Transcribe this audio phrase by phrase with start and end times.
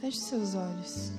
[0.00, 1.10] Feche seus olhos.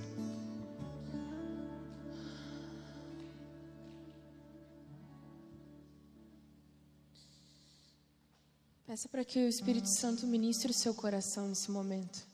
[8.86, 12.25] Peça para que o Espírito Santo ministre o seu coração nesse momento.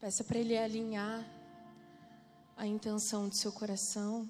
[0.00, 1.24] Peça para ele alinhar
[2.56, 4.28] a intenção do seu coração.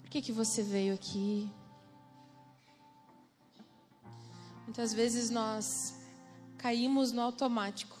[0.00, 1.50] Por que, que você veio aqui?
[4.64, 6.01] Muitas vezes nós
[6.62, 7.98] caímos no automático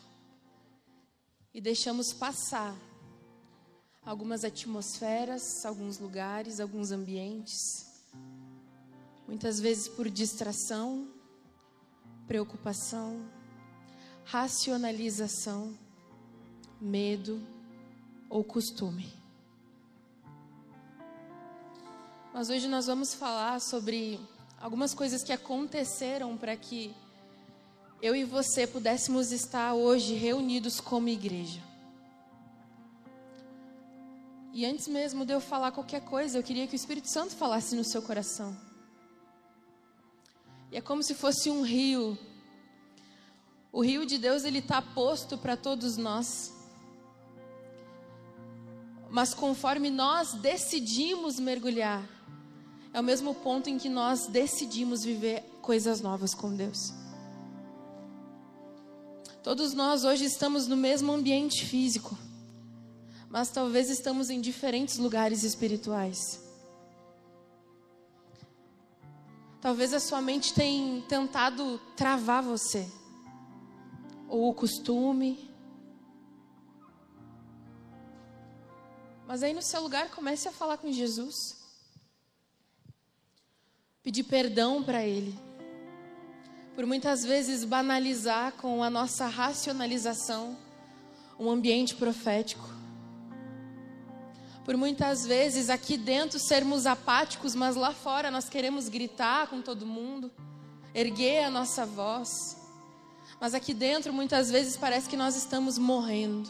[1.52, 2.72] e deixamos passar
[4.06, 8.04] algumas atmosferas, alguns lugares, alguns ambientes.
[9.26, 11.08] Muitas vezes por distração,
[12.28, 13.28] preocupação,
[14.24, 15.76] racionalização,
[16.80, 17.44] medo
[18.30, 19.12] ou costume.
[22.32, 24.20] Mas hoje nós vamos falar sobre
[24.60, 26.94] algumas coisas que aconteceram para que
[28.02, 31.62] eu e você pudéssemos estar hoje reunidos como igreja.
[34.52, 37.76] E antes mesmo de eu falar qualquer coisa, eu queria que o Espírito Santo falasse
[37.76, 38.56] no seu coração.
[40.72, 42.18] E é como se fosse um rio.
[43.70, 46.52] O rio de Deus ele está posto para todos nós.
[49.10, 52.02] Mas conforme nós decidimos mergulhar,
[52.92, 57.01] é o mesmo ponto em que nós decidimos viver coisas novas com Deus.
[59.42, 62.16] Todos nós hoje estamos no mesmo ambiente físico,
[63.28, 66.40] mas talvez estamos em diferentes lugares espirituais.
[69.60, 72.88] Talvez a sua mente tenha tentado travar você,
[74.28, 75.50] ou o costume.
[79.26, 81.60] Mas aí no seu lugar comece a falar com Jesus
[84.02, 85.36] pedir perdão para Ele,
[86.74, 90.56] por muitas vezes banalizar com a nossa racionalização
[91.38, 92.68] um ambiente profético,
[94.64, 99.84] por muitas vezes aqui dentro sermos apáticos, mas lá fora nós queremos gritar com todo
[99.84, 100.30] mundo,
[100.94, 102.56] erguer a nossa voz,
[103.40, 106.48] mas aqui dentro muitas vezes parece que nós estamos morrendo.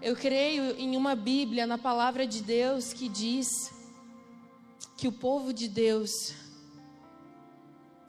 [0.00, 3.72] Eu creio em uma Bíblia, na palavra de Deus, que diz
[4.96, 6.34] que o povo de Deus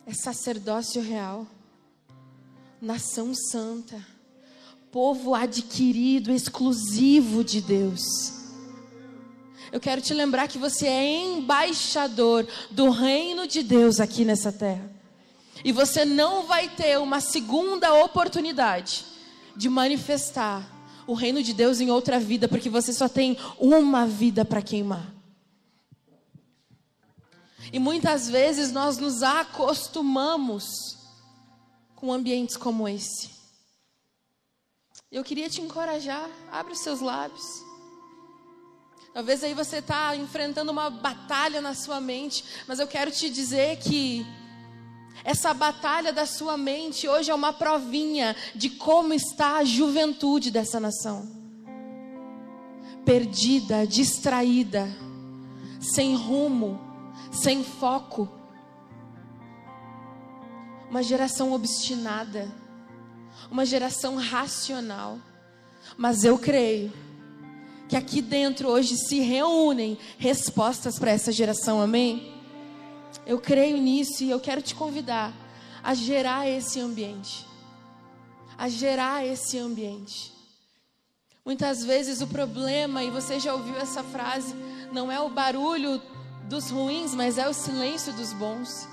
[0.06, 1.48] é sacerdócio real,
[2.82, 4.06] nação santa,
[4.92, 8.02] povo adquirido, exclusivo de Deus.
[9.72, 14.92] Eu quero te lembrar que você é embaixador do reino de Deus aqui nessa terra.
[15.64, 19.06] E você não vai ter uma segunda oportunidade
[19.56, 20.70] de manifestar
[21.08, 25.13] o reino de Deus em outra vida, porque você só tem uma vida para queimar.
[27.72, 30.98] E muitas vezes nós nos acostumamos
[31.96, 33.30] com ambientes como esse.
[35.12, 37.46] Eu queria te encorajar, abre os seus lábios.
[39.14, 43.78] Talvez aí você está enfrentando uma batalha na sua mente, mas eu quero te dizer
[43.78, 44.26] que
[45.24, 50.80] essa batalha da sua mente hoje é uma provinha de como está a juventude dessa
[50.80, 51.30] nação.
[53.06, 54.90] Perdida, distraída,
[55.80, 56.93] sem rumo,
[57.32, 58.30] sem foco.
[60.90, 62.52] Uma geração obstinada,
[63.50, 65.18] uma geração racional.
[65.98, 66.92] Mas eu creio
[67.90, 72.34] que aqui dentro hoje se reúnem respostas para essa geração, amém?
[73.26, 75.34] Eu creio nisso e eu quero te convidar
[75.84, 77.46] a gerar esse ambiente.
[78.58, 80.34] A gerar esse ambiente.
[81.46, 84.56] Muitas vezes o problema, e você já ouviu essa frase,
[84.94, 86.02] não é o barulho
[86.48, 88.88] dos ruins, mas é o silêncio dos bons.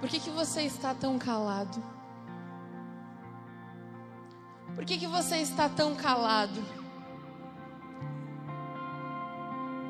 [0.00, 1.82] Por que, que você está tão calado?
[4.74, 6.62] Por que, que você está tão calado?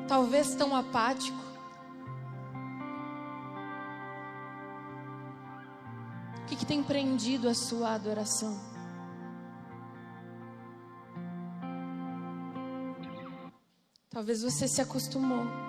[0.07, 1.37] Talvez tão apático.
[6.41, 8.59] O que, que tem prendido a sua adoração?
[14.09, 15.68] Talvez você se acostumou.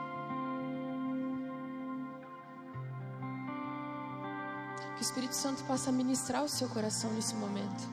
[5.00, 7.88] Que o Espírito Santo possa ministrar o seu coração nesse momento.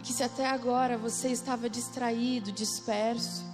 [0.00, 3.44] E que se até agora você estava distraído, disperso,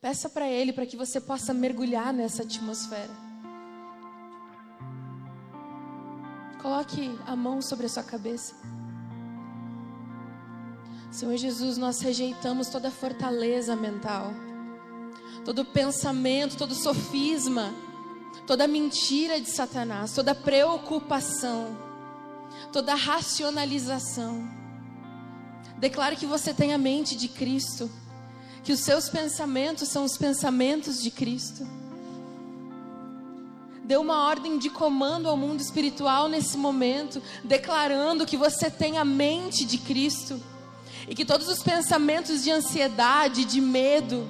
[0.00, 3.12] peça para Ele para que você possa mergulhar nessa atmosfera.
[6.60, 8.56] Coloque a mão sobre a sua cabeça.
[11.12, 14.32] Senhor Jesus, nós rejeitamos toda fortaleza mental,
[15.44, 17.72] todo pensamento, todo sofisma
[18.46, 21.91] toda mentira de Satanás, toda preocupação,
[22.70, 24.48] toda racionalização.
[25.78, 27.90] Declare que você tem a mente de Cristo,
[28.62, 31.66] que os seus pensamentos são os pensamentos de Cristo.
[33.84, 39.04] Dê uma ordem de comando ao mundo espiritual nesse momento, declarando que você tem a
[39.04, 40.40] mente de Cristo
[41.08, 44.24] e que todos os pensamentos de ansiedade, de medo,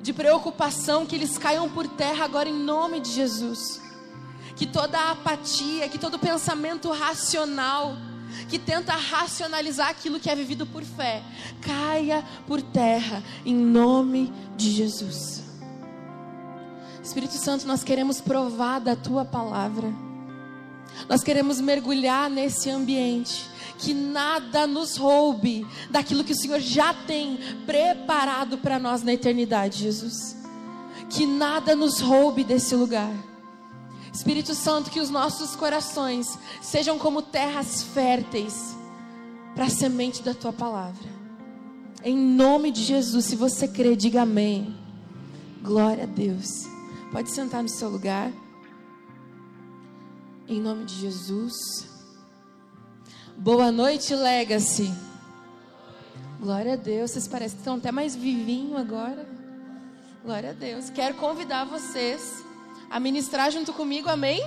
[0.00, 3.81] de preocupação, que eles caiam por terra agora em nome de Jesus.
[4.56, 7.96] Que toda apatia, que todo pensamento racional,
[8.48, 11.22] que tenta racionalizar aquilo que é vivido por fé,
[11.60, 15.42] caia por terra em nome de Jesus.
[17.02, 19.92] Espírito Santo, nós queremos provar da tua palavra.
[21.08, 27.38] Nós queremos mergulhar nesse ambiente que nada nos roube daquilo que o Senhor já tem
[27.66, 30.36] preparado para nós na eternidade, Jesus.
[31.10, 33.12] Que nada nos roube desse lugar.
[34.12, 38.76] Espírito Santo, que os nossos corações sejam como terras férteis
[39.54, 41.08] para a semente da tua palavra.
[42.04, 44.76] Em nome de Jesus, se você crê, diga amém.
[45.62, 46.66] Glória a Deus.
[47.10, 48.30] Pode sentar no seu lugar.
[50.48, 51.88] Em nome de Jesus.
[53.36, 54.92] Boa noite, Legacy.
[56.40, 57.12] Glória a Deus.
[57.12, 59.26] Vocês parecem que estão até mais vivinho agora.
[60.24, 60.90] Glória a Deus.
[60.90, 62.44] Quero convidar vocês
[62.92, 64.40] a ministrar junto comigo, amém?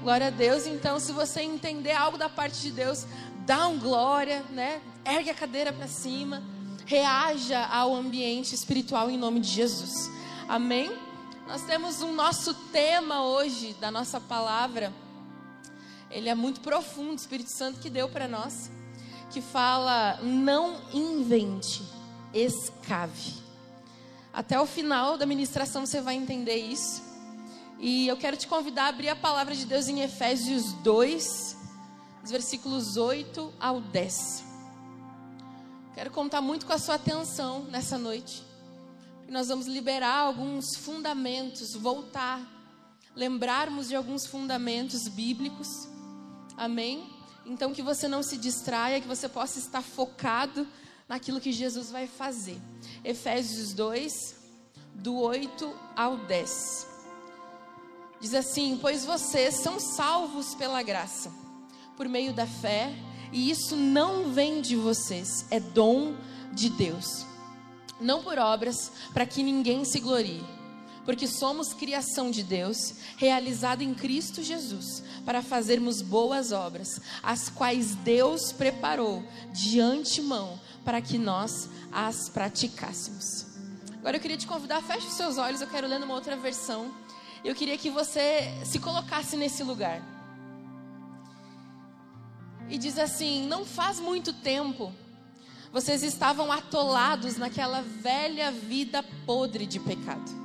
[0.00, 0.66] Glória a Deus.
[0.66, 3.04] Então, se você entender algo da parte de Deus,
[3.46, 4.80] dá um glória, né?
[5.04, 6.40] Ergue a cadeira para cima.
[6.86, 10.10] Reaja ao ambiente espiritual em nome de Jesus.
[10.48, 10.92] Amém?
[11.48, 14.92] Nós temos um nosso tema hoje da nossa palavra
[16.12, 18.70] ele é muito profundo, o Espírito Santo que deu para nós,
[19.30, 21.82] que fala: não invente,
[22.34, 23.40] escave.
[24.30, 27.11] Até o final da ministração você vai entender isso.
[27.82, 31.56] E eu quero te convidar a abrir a palavra de Deus em Efésios 2,
[32.22, 34.44] dos versículos 8 ao 10.
[35.94, 38.42] Quero contar muito com a sua atenção nessa noite.
[39.28, 42.40] Nós vamos liberar alguns fundamentos, voltar,
[43.14, 45.92] lembrarmos de alguns fundamentos bíblicos
[46.56, 47.10] Amém?
[47.44, 50.66] Então que você não se distraia, que você possa estar focado
[51.08, 52.56] naquilo que Jesus vai fazer.
[53.02, 54.12] Efésios 2,
[54.94, 56.91] do 8 ao 10.
[58.22, 61.30] Diz assim: Pois vocês são salvos pela graça,
[61.94, 62.90] por meio da fé,
[63.30, 66.14] e isso não vem de vocês, é dom
[66.52, 67.26] de Deus.
[68.00, 70.42] Não por obras, para que ninguém se glorie
[71.04, 77.94] porque somos criação de Deus, realizada em Cristo Jesus, para fazermos boas obras, as quais
[77.96, 83.46] Deus preparou de antemão para que nós as praticássemos.
[83.98, 86.92] Agora eu queria te convidar, feche os seus olhos, eu quero ler numa outra versão.
[87.44, 90.00] Eu queria que você se colocasse nesse lugar.
[92.68, 94.92] E diz assim: Não faz muito tempo,
[95.72, 100.42] vocês estavam atolados naquela velha vida podre de pecado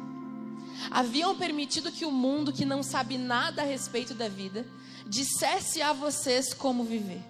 [0.92, 4.66] haviam permitido que o mundo, que não sabe nada a respeito da vida,
[5.06, 7.22] dissesse a vocês como viver.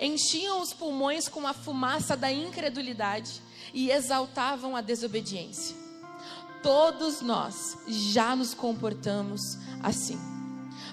[0.00, 3.40] Enchiam os pulmões com a fumaça da incredulidade
[3.72, 5.76] e exaltavam a desobediência.
[6.62, 10.18] Todos nós já nos comportamos assim.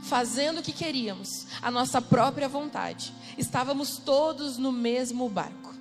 [0.04, 3.14] Fazendo o que queríamos, a nossa própria vontade.
[3.38, 5.74] Estávamos todos no mesmo barco.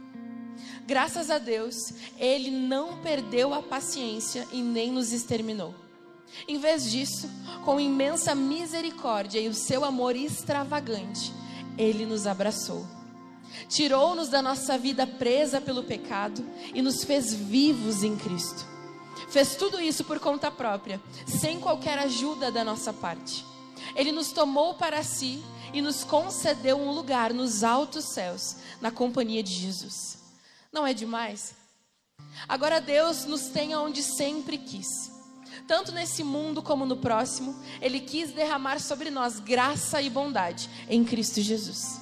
[0.86, 1.76] Graças a Deus,
[2.18, 5.74] Ele não perdeu a paciência e nem nos exterminou.
[6.48, 7.28] Em vez disso,
[7.64, 11.32] com imensa misericórdia e o seu amor extravagante,
[11.78, 12.86] ele nos abraçou.
[13.68, 16.44] Tirou-nos da nossa vida presa pelo pecado
[16.74, 18.73] e nos fez vivos em Cristo.
[19.28, 23.44] Fez tudo isso por conta própria, sem qualquer ajuda da nossa parte.
[23.94, 29.42] Ele nos tomou para si e nos concedeu um lugar nos altos céus, na companhia
[29.42, 30.18] de Jesus.
[30.72, 31.54] Não é demais?
[32.48, 35.14] Agora Deus nos tem onde sempre quis
[35.66, 41.04] tanto nesse mundo como no próximo, Ele quis derramar sobre nós graça e bondade em
[41.04, 42.00] Cristo Jesus.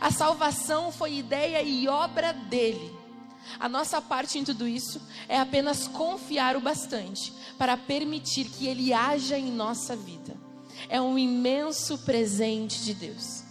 [0.00, 2.99] A salvação foi ideia e obra dele.
[3.58, 8.92] A nossa parte em tudo isso é apenas confiar o bastante para permitir que Ele
[8.92, 10.36] haja em nossa vida.
[10.88, 13.42] É um imenso presente de Deus.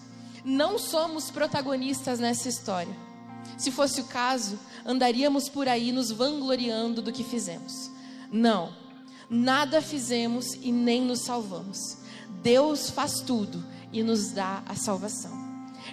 [0.44, 2.96] Não somos protagonistas nessa história.
[3.58, 7.92] Se fosse o caso, andaríamos por aí nos vangloriando do que fizemos.
[8.32, 8.74] Não
[9.30, 11.98] nada fizemos e nem nos salvamos.
[12.42, 13.64] Deus faz tudo
[13.94, 15.32] e nos dá a salvação.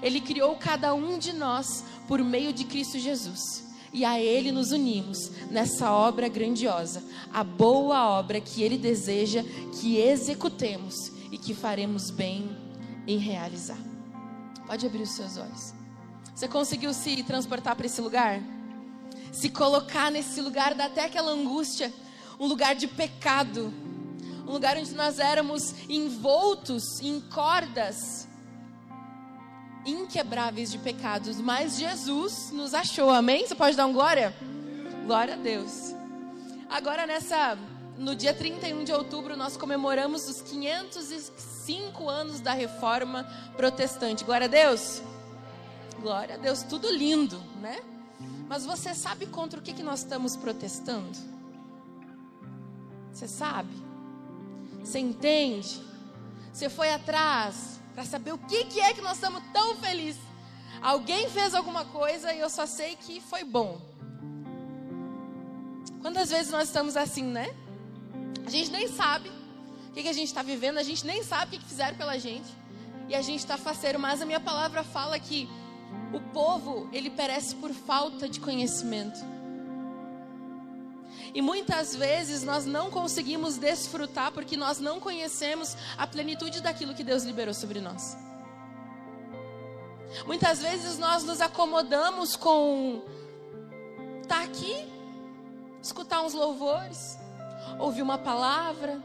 [0.03, 3.65] Ele criou cada um de nós por meio de Cristo Jesus.
[3.93, 7.03] E a Ele nos unimos nessa obra grandiosa,
[7.33, 9.43] a boa obra que Ele deseja
[9.81, 12.57] que executemos e que faremos bem
[13.07, 13.79] em realizar.
[14.67, 15.75] Pode abrir os seus olhos.
[16.35, 18.41] Você conseguiu se transportar para esse lugar?
[19.33, 21.93] Se colocar nesse lugar dá até aquela angústia,
[22.39, 23.73] um lugar de pecado,
[24.47, 28.27] um lugar onde nós éramos envoltos em cordas
[29.87, 33.47] inquebráveis de pecados, mas Jesus nos achou, amém?
[33.47, 34.35] Você pode dar um glória?
[35.07, 35.95] Glória a Deus.
[36.69, 37.57] Agora nessa
[37.97, 43.25] no dia 31 de outubro nós comemoramos os 505 anos da reforma
[43.57, 44.25] protestante.
[44.25, 45.01] Glória a Deus.
[46.01, 47.81] Glória a Deus, tudo lindo, né?
[48.49, 51.17] Mas você sabe contra o que, que nós estamos protestando?
[53.13, 53.73] Você sabe?
[54.81, 55.81] Você entende?
[56.53, 60.21] Você foi atrás para saber o que, que é que nós estamos tão felizes.
[60.83, 63.81] Alguém fez alguma coisa e eu só sei que foi bom.
[66.03, 67.49] Quantas vezes nós estamos assim, né?
[68.47, 69.31] A gente nem sabe
[69.89, 71.97] o que, que a gente está vivendo, a gente nem sabe o que, que fizeram
[71.97, 72.47] pela gente.
[73.09, 75.49] E a gente está faceiro, mas a minha palavra fala que
[76.13, 79.19] o povo, ele perece por falta de conhecimento.
[81.37, 87.05] E muitas vezes nós não conseguimos desfrutar porque nós não conhecemos a plenitude daquilo que
[87.05, 88.17] Deus liberou sobre nós.
[90.25, 93.03] Muitas vezes nós nos acomodamos com
[94.23, 94.91] estar tá aqui,
[95.83, 97.19] escutar uns louvores,
[97.79, 98.99] ouvir uma palavra.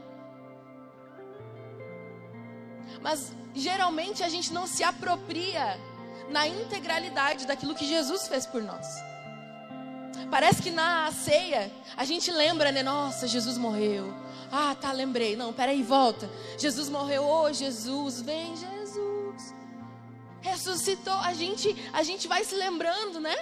[3.02, 5.78] Mas geralmente a gente não se apropria
[6.30, 9.11] na integralidade daquilo que Jesus fez por nós.
[10.30, 12.82] Parece que na ceia a gente lembra, né?
[12.82, 14.12] Nossa, Jesus morreu.
[14.50, 15.36] Ah, tá, lembrei.
[15.36, 16.28] Não, peraí, volta.
[16.58, 17.24] Jesus morreu.
[17.24, 19.54] Oh, Jesus, vem, Jesus.
[20.40, 21.14] Ressuscitou.
[21.14, 23.34] A gente, a gente vai se lembrando, né?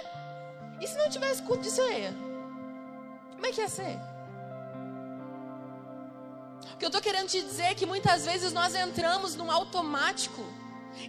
[0.79, 2.13] E se não tivesse culto de ceia?
[3.33, 3.99] Como é que ia ser?
[6.73, 10.43] O que eu estou querendo te dizer é que muitas vezes nós entramos num automático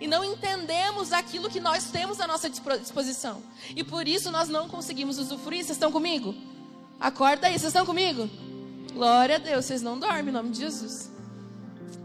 [0.00, 3.42] e não entendemos aquilo que nós temos à nossa disposição.
[3.74, 5.64] E por isso nós não conseguimos usufruir.
[5.64, 6.34] Vocês estão comigo?
[7.00, 8.28] Acorda aí, vocês estão comigo?
[8.92, 11.10] Glória a Deus, vocês não dormem em nome de Jesus.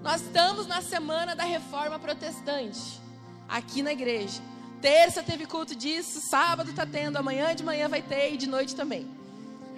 [0.02, 2.80] Nós estamos na semana da reforma protestante,
[3.48, 4.42] aqui na igreja.
[4.82, 8.76] Terça teve culto disso, sábado está tendo, amanhã de manhã vai ter e de noite
[8.76, 9.08] também.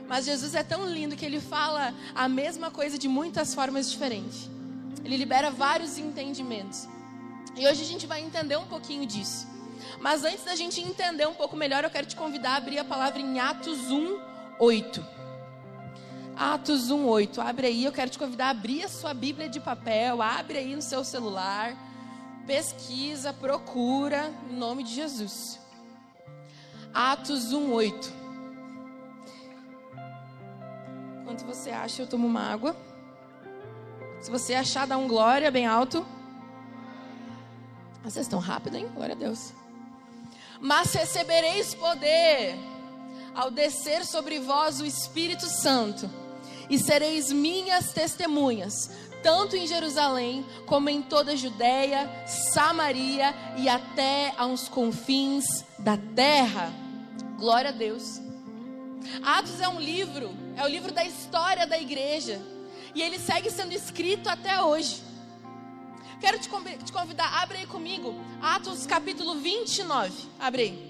[0.08, 4.50] Mas Jesus é tão lindo que ele fala a mesma coisa de muitas formas diferentes.
[5.03, 6.88] Ele libera vários entendimentos.
[7.59, 9.45] E hoje a gente vai entender um pouquinho disso.
[9.99, 12.85] Mas antes da gente entender um pouco melhor, eu quero te convidar a abrir a
[12.85, 14.17] palavra em Atos 1,
[14.57, 15.05] 8.
[16.37, 17.41] Atos 1, 8.
[17.41, 20.73] Abre aí, eu quero te convidar a abrir a sua Bíblia de papel, abre aí
[20.73, 21.75] no seu celular,
[22.47, 25.59] pesquisa, procura, em nome de Jesus.
[26.93, 28.13] Atos 1, 8.
[31.23, 32.73] Enquanto você acha, eu tomo uma água.
[34.21, 36.05] Se você achar, dá um glória bem alto.
[38.03, 38.88] Vocês estão rápido, hein?
[38.94, 39.53] Glória a Deus.
[40.62, 42.56] Mas recebereis poder
[43.36, 46.10] ao descer sobre vós o Espírito Santo,
[46.70, 48.91] e sereis minhas testemunhas,
[49.24, 52.10] tanto em Jerusalém como em toda a Judéia,
[52.53, 56.72] Samaria e até aos confins da terra.
[57.38, 58.22] Glória a Deus.
[59.24, 62.41] Atos é um livro, é o livro da história da igreja,
[62.94, 65.08] e ele segue sendo escrito até hoje.
[66.19, 66.49] Quero te
[66.91, 70.11] convidar, abre aí comigo, Atos capítulo 29.
[70.38, 70.89] Abre aí.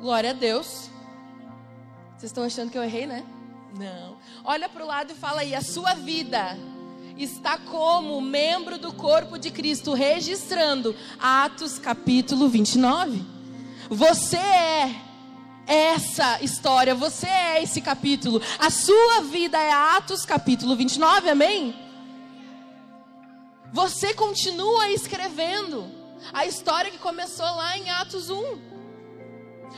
[0.00, 0.90] Glória a Deus.
[2.16, 3.24] Vocês estão achando que eu errei, né?
[3.78, 4.16] Não.
[4.42, 6.58] Olha para o lado e fala aí: a sua vida
[7.16, 13.22] está como membro do corpo de Cristo, registrando Atos capítulo 29.
[13.90, 15.09] Você é
[15.66, 18.40] essa história, você é esse capítulo.
[18.58, 21.74] A sua vida é Atos capítulo 29, amém?
[23.72, 25.90] Você continua escrevendo
[26.32, 28.58] a história que começou lá em Atos 1.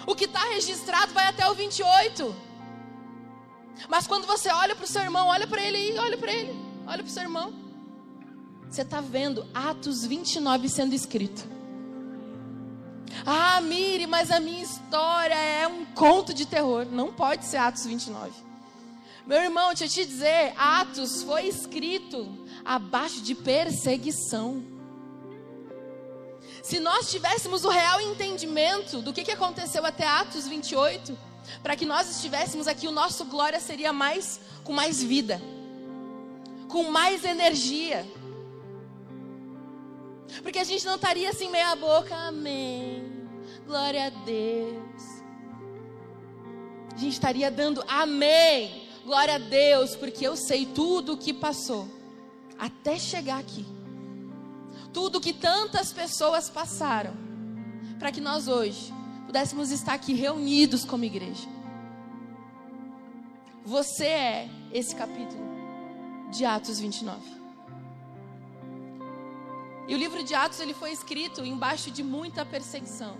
[0.06, 2.34] O que está registrado vai até o 28.
[3.88, 6.54] Mas quando você olha para o seu irmão, olha para ele aí, olha para ele,
[6.86, 7.52] olha para o seu irmão.
[8.68, 11.46] Você está vendo Atos 29 sendo escrito.
[13.24, 16.86] Ah, Mire, mas a minha história é um conto de terror.
[16.86, 18.32] Não pode ser Atos 29.
[19.26, 24.62] Meu irmão, deixa eu te dizer: Atos foi escrito abaixo de perseguição.
[26.62, 31.18] Se nós tivéssemos o real entendimento do que, que aconteceu até Atos 28,
[31.62, 35.40] para que nós estivéssemos aqui, o nosso glória seria mais com mais vida,
[36.68, 38.06] com mais energia.
[40.42, 43.28] Porque a gente não estaria assim meia boca, amém.
[43.66, 45.02] Glória a Deus.
[46.94, 48.88] A gente estaria dando amém.
[49.04, 51.88] Glória a Deus, porque eu sei tudo o que passou
[52.58, 53.66] até chegar aqui.
[54.92, 57.14] Tudo que tantas pessoas passaram
[57.98, 58.92] para que nós hoje
[59.26, 61.48] pudéssemos estar aqui reunidos como igreja.
[63.64, 65.42] Você é esse capítulo
[66.30, 67.41] de Atos 29.
[69.88, 73.16] E o livro de Atos ele foi escrito embaixo de muita perseguição.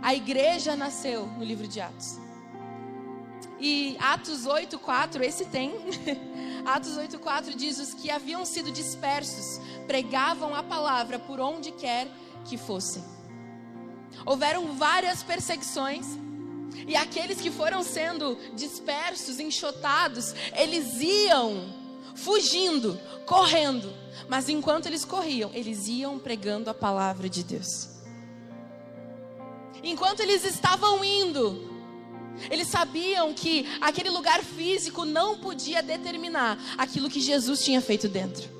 [0.00, 2.18] A igreja nasceu no livro de Atos.
[3.60, 5.72] E Atos 8:4, esse tem.
[6.66, 12.08] Atos 8:4 diz os que haviam sido dispersos pregavam a palavra por onde quer
[12.44, 13.04] que fossem.
[14.26, 16.06] Houveram várias perseguições
[16.86, 21.81] e aqueles que foram sendo dispersos, enxotados, eles iam
[22.14, 23.92] fugindo, correndo.
[24.28, 27.88] Mas enquanto eles corriam, eles iam pregando a palavra de Deus.
[29.82, 31.72] Enquanto eles estavam indo,
[32.50, 38.50] eles sabiam que aquele lugar físico não podia determinar aquilo que Jesus tinha feito dentro.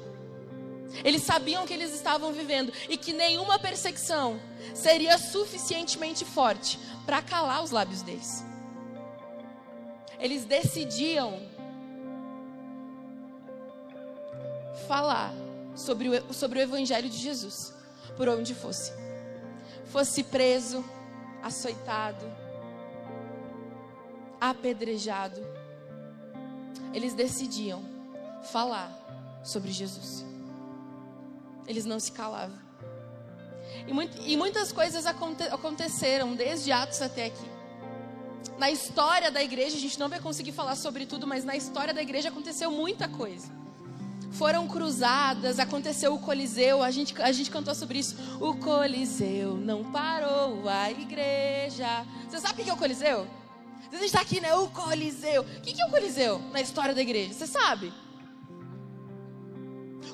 [1.04, 4.38] Eles sabiam que eles estavam vivendo e que nenhuma perseguição
[4.74, 8.44] seria suficientemente forte para calar os lábios deles.
[10.18, 11.40] Eles decidiam
[14.86, 15.32] falar
[15.74, 17.74] sobre o, sobre o Evangelho de Jesus,
[18.16, 18.92] por onde fosse.
[19.86, 20.84] Fosse preso,
[21.42, 22.24] açoitado,
[24.40, 25.40] apedrejado.
[26.92, 27.82] Eles decidiam
[28.50, 28.90] falar
[29.44, 30.24] sobre Jesus.
[31.66, 32.58] Eles não se calavam.
[33.86, 37.50] E, muito, e muitas coisas aconte, aconteceram desde Atos até aqui.
[38.58, 41.94] Na história da igreja, a gente não vai conseguir falar sobre tudo, mas na história
[41.94, 43.61] da igreja aconteceu muita coisa.
[44.32, 48.16] Foram cruzadas, aconteceu o Coliseu, a gente, a gente cantou sobre isso.
[48.40, 52.04] O Coliseu não parou a igreja.
[52.28, 53.28] Você sabe o que é o Coliseu?
[53.90, 54.54] A gente está aqui, né?
[54.54, 55.42] O Coliseu.
[55.42, 57.34] O que é o Coliseu na história da igreja?
[57.34, 57.92] Você sabe?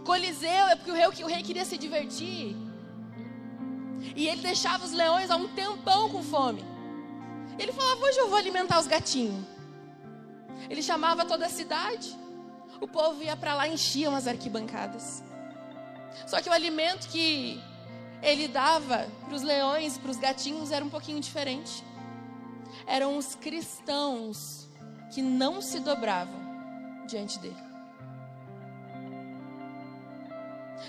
[0.04, 2.56] Coliseu é porque o rei, o rei queria se divertir.
[4.16, 6.64] E ele deixava os leões há um tempão com fome.
[7.58, 9.44] Ele falava: Hoje eu vou alimentar os gatinhos.
[10.68, 12.16] Ele chamava toda a cidade.
[12.80, 15.22] O povo ia para lá e enchia as arquibancadas.
[16.26, 17.62] Só que o alimento que
[18.22, 21.84] ele dava para os leões, para os gatinhos, era um pouquinho diferente.
[22.86, 24.68] Eram os cristãos
[25.12, 27.68] que não se dobravam diante dele.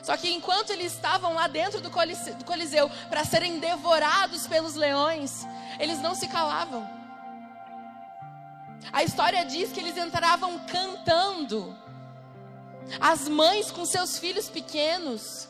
[0.04, 5.45] Só que enquanto eles estavam lá dentro do Coliseu para serem devorados pelos leões,
[5.80, 6.98] eles não se calavam.
[8.91, 11.75] A história diz que eles entravam cantando.
[12.99, 15.47] As mães com seus filhos pequenos,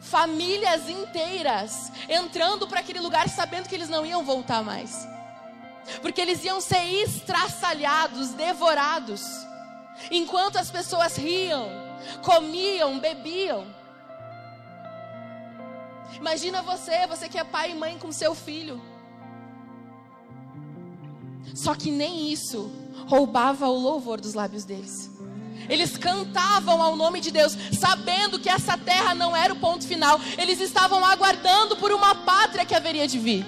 [0.00, 5.06] famílias inteiras entrando para aquele lugar sabendo que eles não iam voltar mais.
[6.00, 9.22] Porque eles iam ser estraçalhados, devorados.
[10.10, 11.68] Enquanto as pessoas riam,
[12.22, 13.66] comiam, bebiam.
[16.16, 18.93] Imagina você, você que é pai e mãe com seu filho.
[21.52, 22.70] Só que nem isso
[23.06, 25.10] roubava o louvor dos lábios deles.
[25.68, 30.20] Eles cantavam ao nome de Deus, sabendo que essa terra não era o ponto final.
[30.36, 33.46] Eles estavam aguardando por uma pátria que haveria de vir.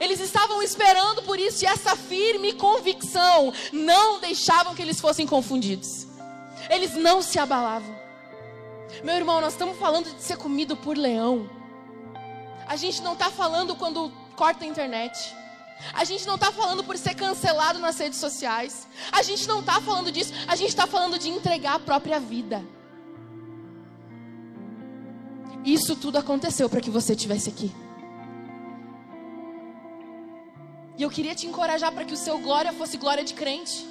[0.00, 6.06] Eles estavam esperando por isso, e essa firme convicção não deixavam que eles fossem confundidos.
[6.70, 7.94] Eles não se abalavam.
[9.04, 11.48] Meu irmão, nós estamos falando de ser comido por leão.
[12.66, 15.34] A gente não está falando quando corta a internet.
[15.92, 18.86] A gente não está falando por ser cancelado nas redes sociais.
[19.10, 20.32] A gente não está falando disso.
[20.46, 22.64] A gente está falando de entregar a própria vida.
[25.64, 27.72] Isso tudo aconteceu para que você estivesse aqui.
[30.98, 33.86] E eu queria te encorajar para que o seu glória fosse glória de crente.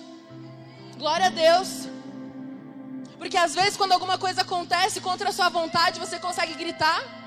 [0.97, 1.88] Glória a Deus.
[3.17, 7.20] Porque às vezes, quando alguma coisa acontece contra a sua vontade, você consegue gritar.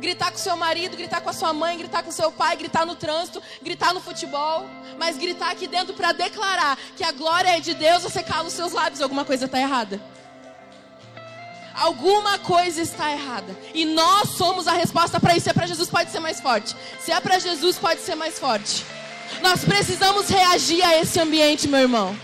[0.00, 2.94] Gritar com seu marido, gritar com a sua mãe, gritar com seu pai, gritar no
[2.94, 4.66] trânsito, gritar no futebol.
[4.98, 8.54] Mas gritar aqui dentro para declarar que a glória é de Deus, você cala os
[8.54, 10.00] seus lábios, alguma coisa está errada.
[11.74, 13.54] Alguma coisa está errada.
[13.74, 15.44] E nós somos a resposta para isso.
[15.44, 16.74] Se é para Jesus, pode ser mais forte.
[17.00, 18.84] Se é para Jesus, pode ser mais forte.
[19.42, 22.16] Nós precisamos reagir a esse ambiente, meu irmão.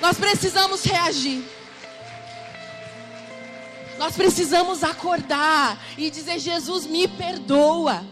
[0.00, 1.42] Nós precisamos reagir.
[3.98, 8.04] Nós precisamos acordar e dizer: Jesus, me perdoa.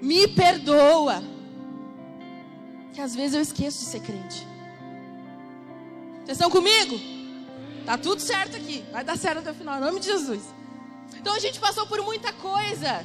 [0.00, 1.22] Me perdoa.
[2.92, 4.46] Que às vezes eu esqueço de ser crente.
[6.24, 6.98] Vocês estão comigo?
[7.84, 8.84] Tá tudo certo aqui.
[8.92, 10.42] Vai dar certo até o final, em nome de Jesus.
[11.16, 13.04] Então a gente passou por muita coisa.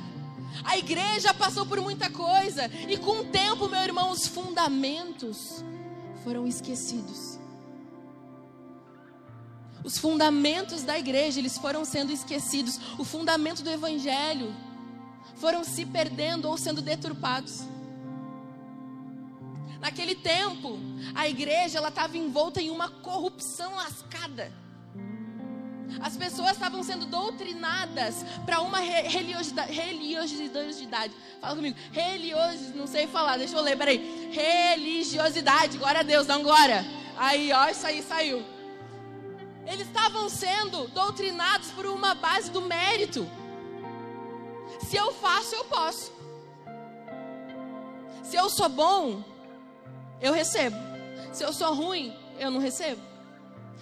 [0.64, 2.70] A igreja passou por muita coisa.
[2.88, 5.64] E com o tempo, meu irmão, os fundamentos
[6.24, 7.33] foram esquecidos.
[9.84, 12.80] Os fundamentos da igreja, eles foram sendo esquecidos.
[12.98, 14.56] O fundamento do evangelho
[15.36, 17.62] foram se perdendo ou sendo deturpados.
[19.82, 20.80] Naquele tempo,
[21.14, 24.50] a igreja ela estava envolta em uma corrupção lascada.
[26.02, 31.14] As pessoas estavam sendo doutrinadas para uma religiosidade.
[31.42, 31.78] Fala comigo.
[31.92, 34.30] Religiosidade, não sei falar, deixa eu ler, peraí.
[34.32, 36.86] Religiosidade, glória a Deus, dá um glória.
[37.18, 38.53] Aí, ó, isso aí saiu.
[39.74, 43.28] Eles estavam sendo doutrinados por uma base do mérito.
[44.88, 46.12] Se eu faço, eu posso.
[48.22, 49.24] Se eu sou bom,
[50.22, 50.76] eu recebo.
[51.32, 53.02] Se eu sou ruim, eu não recebo.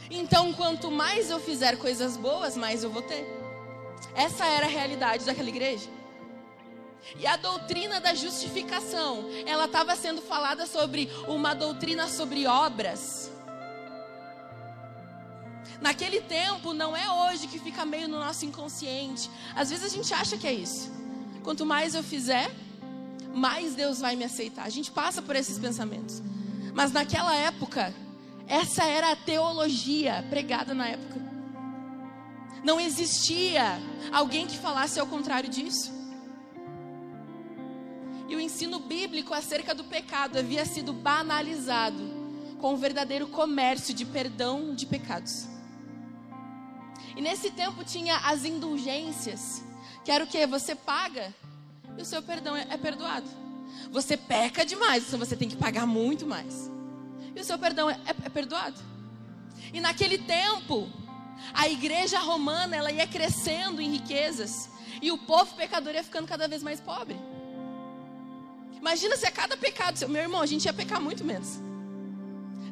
[0.10, 3.26] Então, quanto mais eu fizer coisas boas, mais eu vou ter.
[4.16, 5.90] Essa era a realidade daquela igreja.
[7.20, 13.30] E a doutrina da justificação, ela estava sendo falada sobre uma doutrina sobre obras.
[15.82, 19.30] Naquele tempo, não é hoje que fica meio no nosso inconsciente.
[19.56, 20.92] Às vezes a gente acha que é isso.
[21.44, 22.52] Quanto mais eu fizer,
[23.34, 24.64] mais Deus vai me aceitar.
[24.64, 26.22] A gente passa por esses pensamentos.
[26.76, 27.92] Mas naquela época,
[28.48, 31.20] essa era a teologia pregada na época.
[32.64, 33.80] Não existia
[34.12, 35.92] alguém que falasse ao contrário disso.
[38.30, 42.22] E o ensino bíblico acerca do pecado havia sido banalizado
[42.60, 45.51] com o verdadeiro comércio de perdão de pecados.
[47.16, 49.64] E nesse tempo tinha as indulgências,
[50.04, 50.46] que era o que?
[50.48, 51.34] Você paga
[51.98, 53.30] e o seu perdão é, é perdoado.
[53.92, 56.70] Você peca demais, então você tem que pagar muito mais.
[57.36, 58.80] E o seu perdão é, é, é perdoado.
[59.74, 60.90] E naquele tempo,
[61.54, 64.70] a igreja romana ela ia crescendo em riquezas
[65.02, 67.18] e o povo pecador ia ficando cada vez mais pobre.
[68.78, 71.60] Imagina se a cada pecado seu, meu irmão, a gente ia pecar muito menos.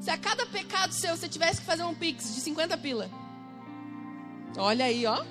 [0.01, 3.09] Se a cada pecado seu você tivesse que fazer um pix de 50 pila.
[4.57, 5.23] Olha aí, ó.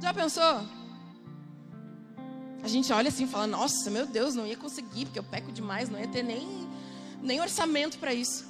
[0.00, 0.66] Já pensou?
[2.62, 5.52] A gente olha assim e fala: Nossa, meu Deus, não ia conseguir, porque eu peco
[5.52, 6.68] demais, não ia ter nem,
[7.20, 8.46] nem orçamento para isso.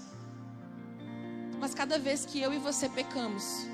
[1.59, 3.67] Mas cada vez que eu e você pecamos,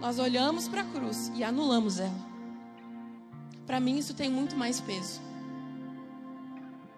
[0.00, 2.32] nós olhamos para a cruz e anulamos ela.
[3.66, 5.20] Para mim, isso tem muito mais peso.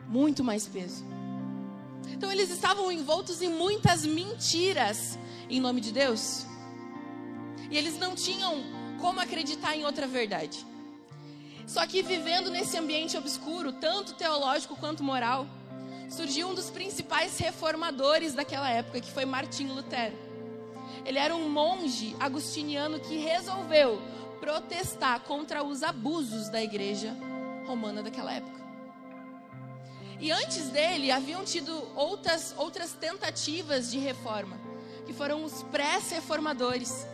[0.09, 1.05] Muito mais peso.
[2.13, 5.19] Então, eles estavam envoltos em muitas mentiras
[5.49, 6.47] em nome de Deus.
[7.71, 8.63] E eles não tinham
[9.01, 10.65] como acreditar em outra verdade.
[11.67, 15.47] Só que vivendo nesse ambiente obscuro, tanto teológico quanto moral,
[16.11, 20.17] surgiu um dos principais reformadores daquela época, que foi Martinho Lutero.
[21.05, 24.01] Ele era um monge agustiniano que resolveu
[24.41, 27.17] protestar contra os abusos da igreja
[27.67, 28.63] romana daquela época.
[30.21, 34.59] E antes dele, haviam tido outras, outras tentativas de reforma,
[35.07, 37.07] que foram os pré-reformadores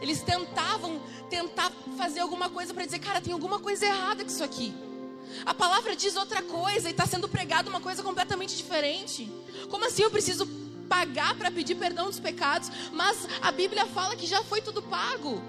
[0.00, 4.42] eles tentavam tentar fazer alguma coisa para dizer, cara, tem alguma coisa errada com isso
[4.42, 4.74] aqui.
[5.44, 9.30] A palavra diz outra coisa e está sendo pregada uma coisa completamente diferente.
[9.68, 10.46] Como assim eu preciso
[10.88, 12.70] pagar para pedir perdão dos pecados?
[12.92, 15.40] Mas a Bíblia fala que já foi tudo pago,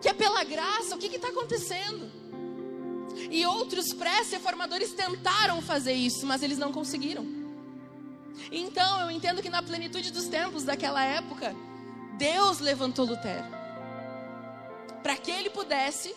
[0.00, 0.94] que é pela graça.
[0.94, 2.10] O que está acontecendo?
[3.30, 7.26] E outros pré-reformadores tentaram fazer isso, mas eles não conseguiram.
[8.50, 11.54] Então eu entendo que na plenitude dos tempos daquela época,
[12.18, 13.65] Deus levantou Lutero
[15.06, 16.12] para que ele pudesse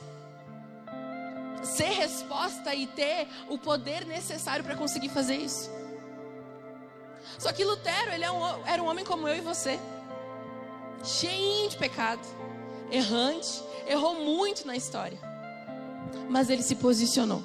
[1.62, 5.70] ser resposta e ter o poder necessário para conseguir fazer isso.
[7.38, 8.30] Só que Lutero, ele é
[8.66, 9.80] era um homem como eu e você,
[11.04, 12.28] cheio de pecado,
[12.90, 15.20] errante, errou muito na história,
[16.28, 17.44] mas ele se posicionou.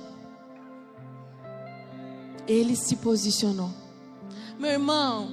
[2.49, 3.71] Ele se posicionou.
[4.59, 5.29] Meu irmão,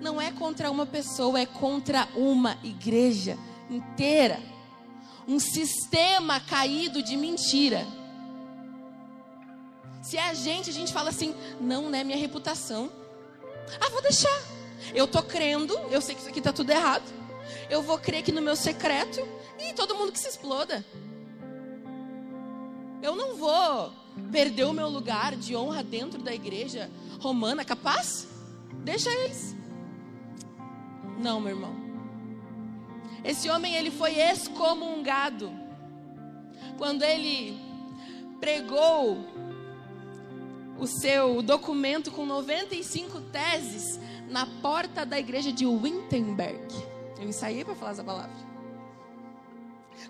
[0.00, 3.38] não é contra uma pessoa, é contra uma igreja
[3.70, 4.52] inteira
[5.26, 7.86] um sistema caído de mentira.
[10.02, 12.04] Se é a gente, a gente fala assim: não, né?
[12.04, 12.90] Minha reputação.
[13.80, 14.42] Ah, vou deixar.
[14.94, 17.04] Eu tô crendo, eu sei que isso aqui tá tudo errado.
[17.70, 19.26] Eu vou crer que no meu secreto
[19.58, 20.84] e todo mundo que se exploda.
[23.02, 23.92] Eu não vou
[24.30, 28.26] perder o meu lugar de honra dentro da igreja romana, capaz?
[28.84, 29.54] Deixa eles.
[31.18, 31.83] Não, meu irmão.
[33.24, 35.50] Esse homem ele foi excomungado
[36.76, 37.58] quando ele
[38.38, 39.18] pregou
[40.78, 46.74] o seu documento com 95 teses na porta da igreja de Wittenberg.
[47.18, 48.54] Eu ensaiei para falar essa palavra.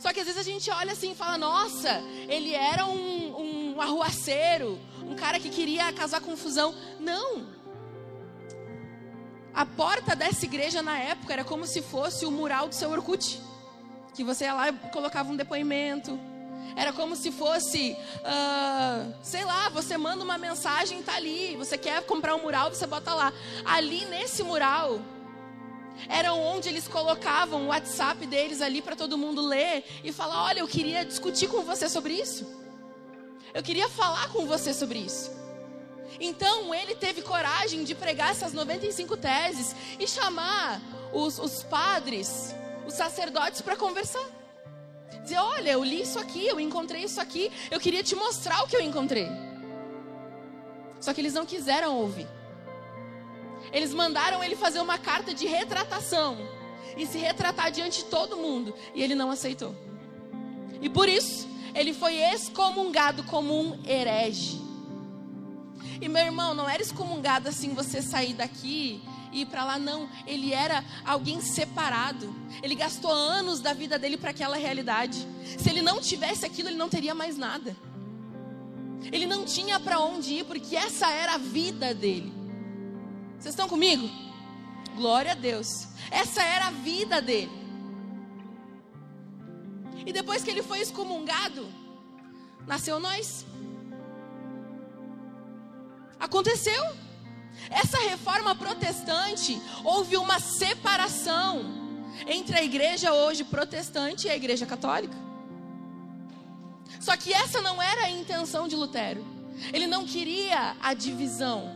[0.01, 3.81] Só que às vezes a gente olha assim e fala: nossa, ele era um, um
[3.81, 6.75] arruaceiro, um cara que queria causar confusão.
[6.99, 7.47] Não.
[9.55, 13.41] A porta dessa igreja na época era como se fosse o mural do seu Orkut.
[14.13, 16.19] Que você ia lá e colocava um depoimento.
[16.77, 21.55] Era como se fosse, uh, sei lá, você manda uma mensagem e tá ali.
[21.57, 23.33] Você quer comprar um mural, você bota lá.
[23.65, 25.01] Ali nesse mural,
[26.09, 30.61] era onde eles colocavam o WhatsApp deles ali para todo mundo ler e falar: Olha,
[30.61, 32.45] eu queria discutir com você sobre isso.
[33.53, 35.31] Eu queria falar com você sobre isso.
[36.21, 40.81] Então ele teve coragem de pregar essas 95 teses e chamar
[41.13, 42.55] os, os padres,
[42.87, 44.25] os sacerdotes para conversar.
[45.23, 48.69] Dizer: Olha, eu li isso aqui, eu encontrei isso aqui, eu queria te mostrar o
[48.69, 49.29] que eu encontrei.
[51.01, 52.27] Só que eles não quiseram ouvir.
[53.73, 56.39] Eles mandaram ele fazer uma carta de retratação
[56.97, 59.75] e se retratar diante de todo mundo, e ele não aceitou.
[60.81, 64.64] E por isso, ele foi excomungado como um herege.
[66.01, 69.03] E meu irmão, não era excomungado assim você sair daqui
[69.33, 70.09] e ir para lá, não.
[70.27, 72.35] Ele era alguém separado.
[72.63, 75.27] Ele gastou anos da vida dele para aquela realidade.
[75.59, 77.77] Se ele não tivesse aquilo, ele não teria mais nada.
[79.13, 82.33] Ele não tinha para onde ir, porque essa era a vida dele.
[83.39, 84.09] Vocês estão comigo?
[84.97, 85.89] Glória a Deus.
[86.11, 87.53] Essa era a vida dele.
[90.07, 91.67] E depois que ele foi excomungado,
[92.67, 93.45] nasceu nós.
[96.19, 96.83] Aconteceu.
[97.71, 101.65] Essa reforma protestante, houve uma separação
[102.27, 105.17] entre a igreja hoje protestante e a igreja católica.
[107.01, 109.25] Só que essa não era a intenção de Lutero.
[109.73, 111.73] Ele não queria a divisão.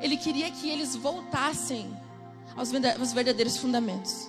[0.00, 1.96] Ele queria que eles voltassem
[2.56, 4.28] aos verdadeiros fundamentos.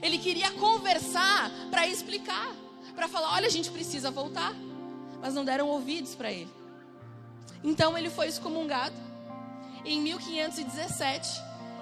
[0.00, 2.54] Ele queria conversar para explicar,
[2.94, 4.54] para falar: olha, a gente precisa voltar.
[5.20, 6.50] Mas não deram ouvidos para ele.
[7.62, 8.94] Então ele foi excomungado.
[9.84, 11.28] Em 1517,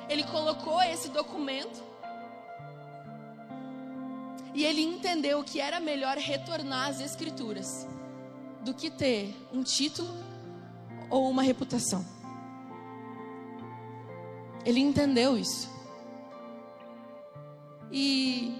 [0.08, 1.82] ele colocou esse documento
[4.54, 7.86] e ele entendeu que era melhor retornar às Escrituras
[8.62, 10.12] do que ter um título
[11.08, 12.04] ou uma reputação.
[14.64, 15.68] Ele entendeu isso.
[17.90, 18.54] E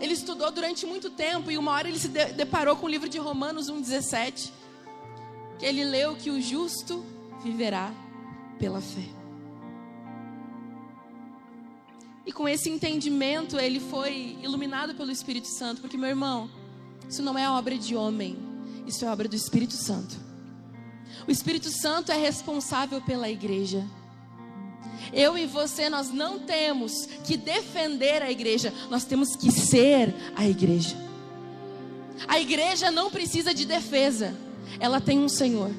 [0.00, 3.18] ele estudou durante muito tempo e uma hora ele se deparou com o livro de
[3.18, 4.52] Romanos 1:17, que
[5.62, 7.04] ele leu que o justo
[7.42, 7.94] viverá
[8.58, 9.08] pela fé.
[12.26, 16.50] E com esse entendimento ele foi iluminado pelo Espírito Santo, porque meu irmão,
[17.08, 18.36] isso não é obra de homem,
[18.86, 20.16] isso é obra do Espírito Santo.
[21.26, 23.84] O Espírito Santo é responsável pela igreja.
[25.12, 30.46] Eu e você, nós não temos que defender a igreja, nós temos que ser a
[30.46, 30.96] igreja.
[32.28, 34.34] A igreja não precisa de defesa,
[34.78, 35.70] ela tem um Senhor.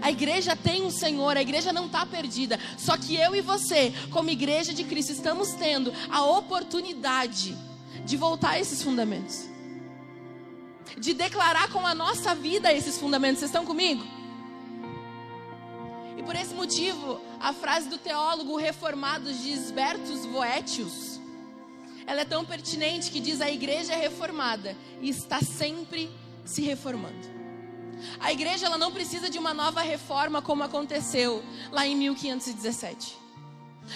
[0.00, 2.58] A igreja tem um Senhor, a igreja não está perdida.
[2.78, 7.56] Só que eu e você, como igreja de Cristo, estamos tendo a oportunidade
[8.04, 9.48] de voltar a esses fundamentos,
[10.98, 13.40] de declarar com a nossa vida esses fundamentos.
[13.40, 14.04] Vocês estão comigo?
[16.16, 21.18] E por esse motivo, a frase do teólogo reformado Gisbertus Voetius,
[22.06, 26.10] ela é tão pertinente que diz a igreja é reformada e está sempre
[26.50, 27.28] se reformando.
[28.18, 33.16] A igreja ela não precisa de uma nova reforma como aconteceu lá em 1517.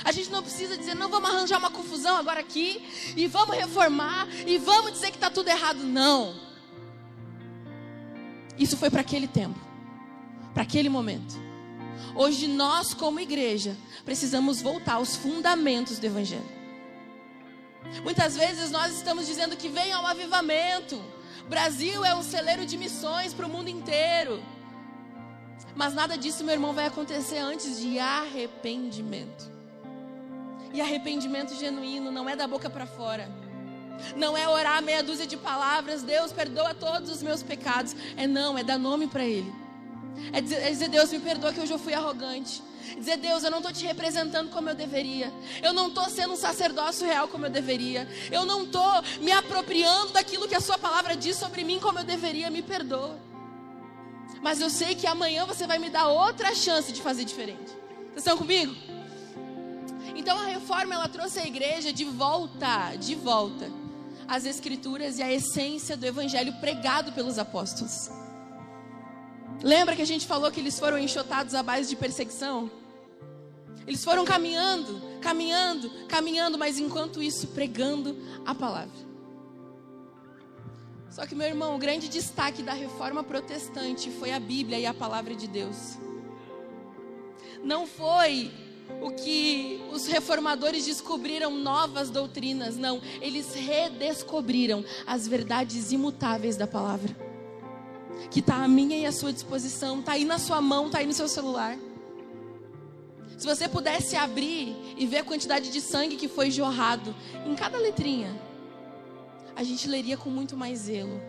[0.04, 2.82] A gente não precisa dizer, não vamos arranjar uma confusão agora aqui
[3.16, 5.78] e vamos reformar e vamos dizer que está tudo errado.
[5.78, 6.34] Não.
[8.58, 9.58] Isso foi para aquele tempo,
[10.52, 11.34] para aquele momento.
[12.14, 16.54] Hoje nós, como igreja, precisamos voltar aos fundamentos do Evangelho.
[18.02, 21.02] Muitas vezes nós estamos dizendo que venha ao avivamento.
[21.48, 24.42] Brasil é um celeiro de missões para o mundo inteiro.
[25.74, 29.52] Mas nada disso, meu irmão, vai acontecer antes de arrependimento.
[30.72, 33.28] E arrependimento genuíno não é da boca para fora.
[34.16, 37.94] Não é orar meia dúzia de palavras, Deus perdoa todos os meus pecados.
[38.16, 39.63] É não, é dar nome para Ele.
[40.32, 42.62] É dizer, é dizer, Deus, me perdoa que hoje eu fui arrogante.
[42.96, 45.32] Dizer, Deus, eu não estou te representando como eu deveria.
[45.62, 48.08] Eu não estou sendo um sacerdócio real como eu deveria.
[48.30, 52.04] Eu não estou me apropriando daquilo que a Sua palavra diz sobre mim como eu
[52.04, 52.50] deveria.
[52.50, 53.18] Me perdoa.
[54.42, 57.72] Mas eu sei que amanhã você vai me dar outra chance de fazer diferente.
[58.12, 58.74] Vocês estão comigo?
[60.14, 63.68] Então a reforma ela trouxe a igreja de volta, de volta,
[64.28, 68.10] às escrituras e à essência do evangelho pregado pelos apóstolos.
[69.64, 72.70] Lembra que a gente falou que eles foram enxotados à base de perseguição?
[73.86, 78.92] Eles foram caminhando, caminhando, caminhando, mas enquanto isso pregando a palavra.
[81.08, 84.92] Só que, meu irmão, o grande destaque da reforma protestante foi a Bíblia e a
[84.92, 85.96] palavra de Deus.
[87.62, 88.52] Não foi
[89.00, 93.00] o que os reformadores descobriram novas doutrinas, não.
[93.18, 97.33] Eles redescobriram as verdades imutáveis da palavra.
[98.30, 101.06] Que está à minha e à sua disposição, está aí na sua mão, está aí
[101.06, 101.76] no seu celular.
[103.38, 107.78] Se você pudesse abrir e ver a quantidade de sangue que foi jorrado em cada
[107.78, 108.34] letrinha,
[109.56, 111.20] a gente leria com muito mais zelo.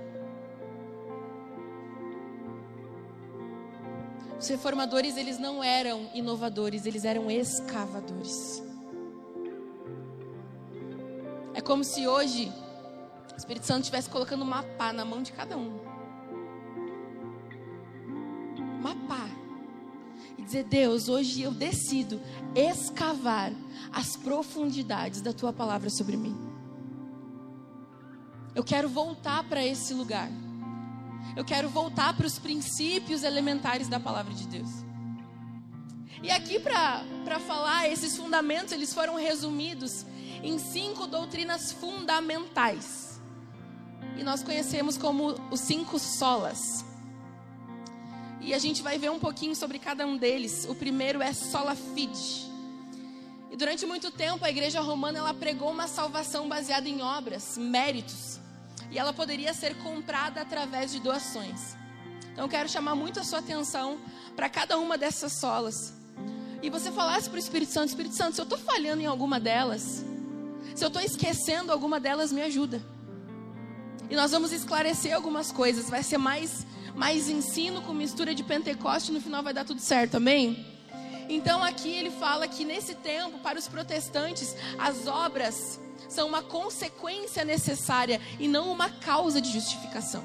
[4.40, 8.62] Os reformadores, eles não eram inovadores, eles eram escavadores.
[11.54, 12.52] É como se hoje
[13.34, 15.85] o Espírito Santo estivesse colocando uma pá na mão de cada um.
[20.56, 22.22] Dizer, Deus, hoje eu decido
[22.56, 23.52] escavar
[23.92, 26.36] as profundidades da tua palavra sobre mim.
[28.54, 30.30] Eu quero voltar para esse lugar.
[31.36, 34.70] Eu quero voltar para os princípios elementares da palavra de Deus.
[36.24, 40.06] E aqui para falar, esses fundamentos, eles foram resumidos
[40.42, 43.20] em cinco doutrinas fundamentais.
[44.18, 46.86] E nós conhecemos como os cinco solas.
[48.46, 50.66] E a gente vai ver um pouquinho sobre cada um deles.
[50.70, 52.46] O primeiro é sola fide.
[53.52, 58.40] E durante muito tempo a igreja romana ela pregou uma salvação baseada em obras, méritos
[58.92, 61.76] e ela poderia ser comprada através de doações.
[62.32, 63.98] Então eu quero chamar muito a sua atenção
[64.36, 65.94] para cada uma dessas solas.
[66.62, 69.40] E você falasse para o Espírito Santo: Espírito Santo, se eu estou falhando em alguma
[69.40, 70.06] delas,
[70.74, 72.82] se eu estou esquecendo alguma delas, me ajuda.
[74.10, 75.90] E nós vamos esclarecer algumas coisas.
[75.90, 79.12] Vai ser mais, mais ensino com mistura de Pentecoste.
[79.12, 80.66] No final vai dar tudo certo, amém?
[81.28, 87.44] Então aqui ele fala que nesse tempo, para os protestantes, as obras são uma consequência
[87.44, 90.24] necessária e não uma causa de justificação.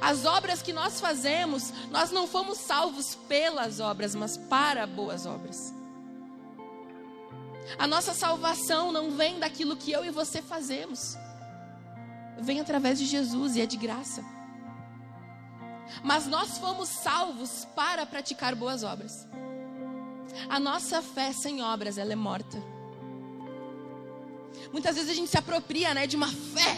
[0.00, 5.74] As obras que nós fazemos, nós não fomos salvos pelas obras, mas para boas obras.
[7.78, 11.16] A nossa salvação não vem daquilo que eu e você fazemos,
[12.38, 14.22] vem através de Jesus e é de graça.
[16.02, 19.26] Mas nós fomos salvos para praticar boas obras.
[20.48, 22.62] A nossa fé sem obras, ela é morta.
[24.72, 26.76] Muitas vezes a gente se apropria, né, de uma fé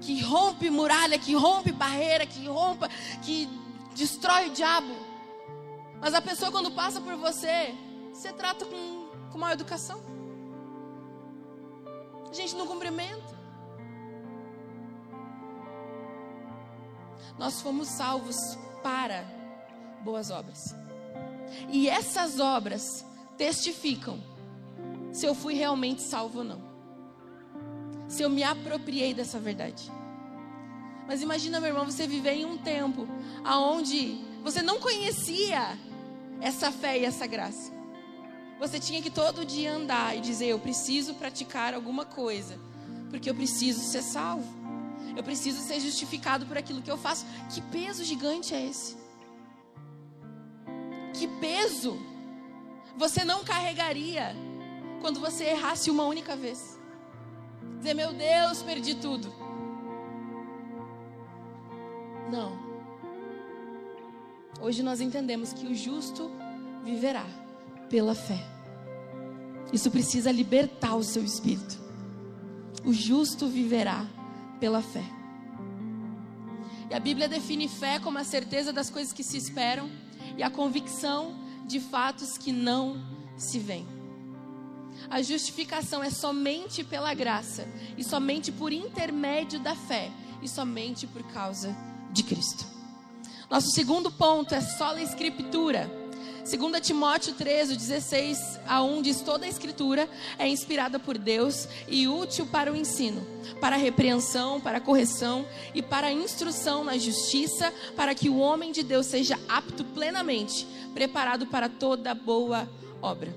[0.00, 2.88] que rompe muralha, que rompe barreira, que rompa,
[3.22, 3.48] que
[3.94, 4.94] destrói o diabo.
[6.00, 7.74] Mas a pessoa quando passa por você,
[8.12, 10.02] você trata com, com mal educação.
[12.28, 13.31] A gente não cumprimenta.
[17.38, 18.36] Nós fomos salvos
[18.82, 19.24] para
[20.02, 20.74] boas obras.
[21.68, 23.04] E essas obras
[23.36, 24.18] testificam
[25.12, 26.72] se eu fui realmente salvo ou não
[28.12, 29.90] se eu me apropriei dessa verdade.
[31.08, 33.08] Mas imagina, meu irmão, você viver em um tempo
[33.42, 35.78] aonde você não conhecia
[36.38, 37.72] essa fé e essa graça.
[38.60, 42.58] Você tinha que todo dia andar e dizer: Eu preciso praticar alguma coisa,
[43.08, 44.61] porque eu preciso ser salvo.
[45.16, 47.26] Eu preciso ser justificado por aquilo que eu faço.
[47.52, 48.96] Que peso gigante é esse?
[51.14, 51.98] Que peso
[52.96, 54.34] você não carregaria
[55.00, 56.78] quando você errasse uma única vez?
[57.78, 59.32] Dizer, meu Deus, perdi tudo.
[62.30, 62.56] Não.
[64.60, 66.30] Hoje nós entendemos que o justo
[66.84, 67.26] viverá
[67.90, 68.38] pela fé.
[69.72, 71.78] Isso precisa libertar o seu espírito.
[72.84, 74.06] O justo viverá
[74.62, 75.02] pela fé.
[76.88, 79.90] E a Bíblia define fé como a certeza das coisas que se esperam
[80.36, 81.34] e a convicção
[81.66, 83.04] de fatos que não
[83.36, 83.88] se veem.
[85.10, 87.66] A justificação é somente pela graça
[87.98, 91.76] e somente por intermédio da fé e somente por causa
[92.12, 92.64] de Cristo.
[93.50, 96.01] Nosso segundo ponto é só a escritura.
[96.44, 102.08] 2 Timóteo 13, 16 a 1 diz: Toda a escritura é inspirada por Deus e
[102.08, 103.24] útil para o ensino,
[103.60, 108.38] para a repreensão, para a correção e para a instrução na justiça, para que o
[108.38, 112.68] homem de Deus seja apto plenamente, preparado para toda boa
[113.00, 113.32] obra.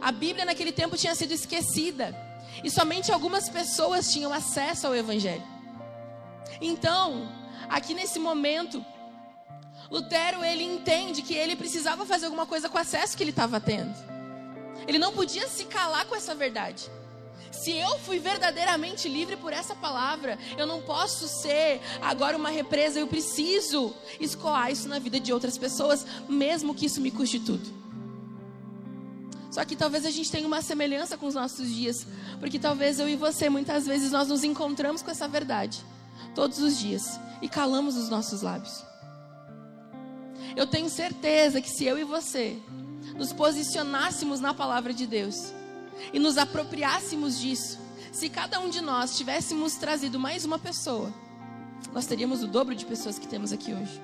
[0.00, 2.16] A Bíblia naquele tempo tinha sido esquecida
[2.64, 5.42] e somente algumas pessoas tinham acesso ao Evangelho.
[6.60, 7.28] Então,
[7.68, 8.84] aqui nesse momento,
[9.90, 13.60] Lutero ele entende que ele precisava fazer alguma coisa com o acesso que ele estava
[13.60, 13.94] tendo.
[14.86, 16.90] Ele não podia se calar com essa verdade.
[17.50, 22.98] Se eu fui verdadeiramente livre por essa palavra, eu não posso ser agora uma represa,
[22.98, 27.84] eu preciso escoar isso na vida de outras pessoas, mesmo que isso me custe tudo.
[29.52, 32.04] Só que talvez a gente tenha uma semelhança com os nossos dias,
[32.40, 35.84] porque talvez eu e você muitas vezes nós nos encontramos com essa verdade
[36.34, 38.82] todos os dias e calamos os nossos lábios.
[40.56, 42.56] Eu tenho certeza que se eu e você
[43.16, 45.52] nos posicionássemos na palavra de Deus
[46.12, 47.78] e nos apropriássemos disso,
[48.12, 51.12] se cada um de nós tivéssemos trazido mais uma pessoa,
[51.92, 54.00] nós teríamos o dobro de pessoas que temos aqui hoje.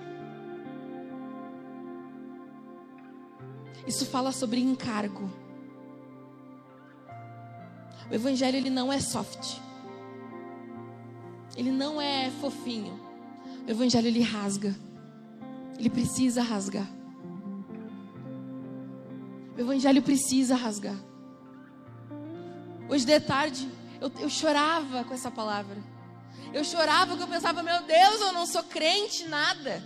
[3.86, 5.30] Isso fala sobre encargo.
[8.11, 9.59] O evangelho ele não é soft.
[11.57, 12.98] Ele não é fofinho.
[13.66, 14.74] O evangelho ele rasga.
[15.81, 16.87] Ele precisa rasgar.
[19.57, 20.97] O evangelho precisa rasgar.
[22.87, 23.66] Hoje de tarde,
[23.99, 25.78] eu, eu chorava com essa palavra.
[26.53, 29.83] Eu chorava porque eu pensava, meu Deus, eu não sou crente, nada.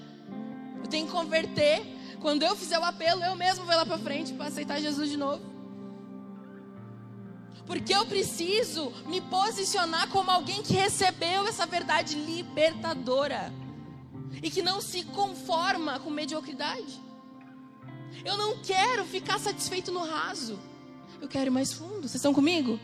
[0.82, 1.86] Eu tenho que converter.
[2.20, 5.16] Quando eu fizer o apelo, eu mesmo vou lá para frente para aceitar Jesus de
[5.16, 5.45] novo.
[7.66, 13.53] Porque eu preciso me posicionar como alguém que recebeu essa verdade libertadora
[14.42, 17.02] e que não se conforma com mediocridade.
[18.24, 20.58] Eu não quero ficar satisfeito no raso.
[21.20, 22.02] Eu quero ir mais fundo.
[22.02, 22.78] Vocês estão comigo?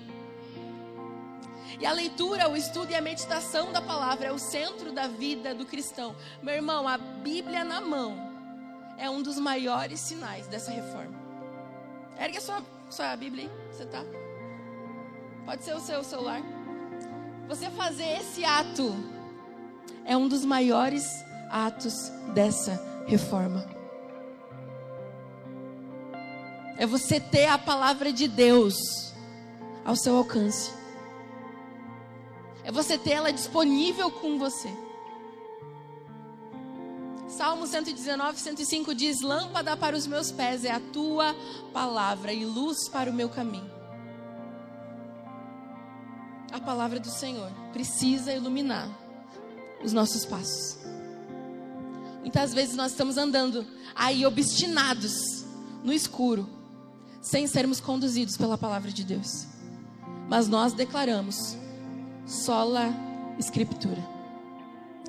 [1.78, 5.54] E a leitura, o estudo e a meditação da palavra é o centro da vida
[5.54, 6.14] do cristão.
[6.42, 8.16] Meu irmão, a Bíblia na mão
[8.98, 11.18] é um dos maiores sinais dessa reforma.
[12.18, 13.50] Ergue a sua, sua Bíblia aí.
[13.72, 14.04] Você tá?
[15.46, 16.42] Pode ser o seu celular.
[17.48, 18.94] Você fazer esse ato
[20.04, 21.02] é um dos maiores
[21.50, 23.66] atos dessa reforma.
[26.78, 28.74] É você ter a palavra de Deus
[29.84, 30.72] ao seu alcance.
[32.64, 34.70] É você ter ela disponível com você.
[37.28, 41.34] Salmo 119, 105 diz: Lâmpada para os meus pés é a tua
[41.72, 43.70] palavra e luz para o meu caminho.
[46.52, 48.88] A palavra do Senhor precisa iluminar
[49.82, 50.79] os nossos passos.
[52.20, 55.44] Muitas vezes nós estamos andando aí obstinados
[55.82, 56.48] no escuro,
[57.20, 59.46] sem sermos conduzidos pela palavra de Deus.
[60.28, 61.56] Mas nós declaramos
[62.26, 62.94] sola
[63.38, 64.02] escritura.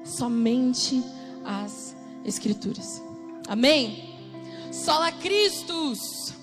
[0.04, 1.04] Somente
[1.46, 1.96] as
[2.26, 3.02] escrituras.
[3.48, 4.18] Amém?
[4.72, 6.34] Sola Christus.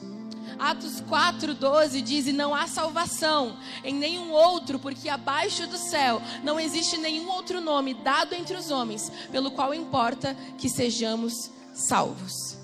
[0.59, 6.59] Atos 4:12 diz: "E não há salvação em nenhum outro, porque abaixo do céu não
[6.59, 12.59] existe nenhum outro nome dado entre os homens, pelo qual importa que sejamos salvos."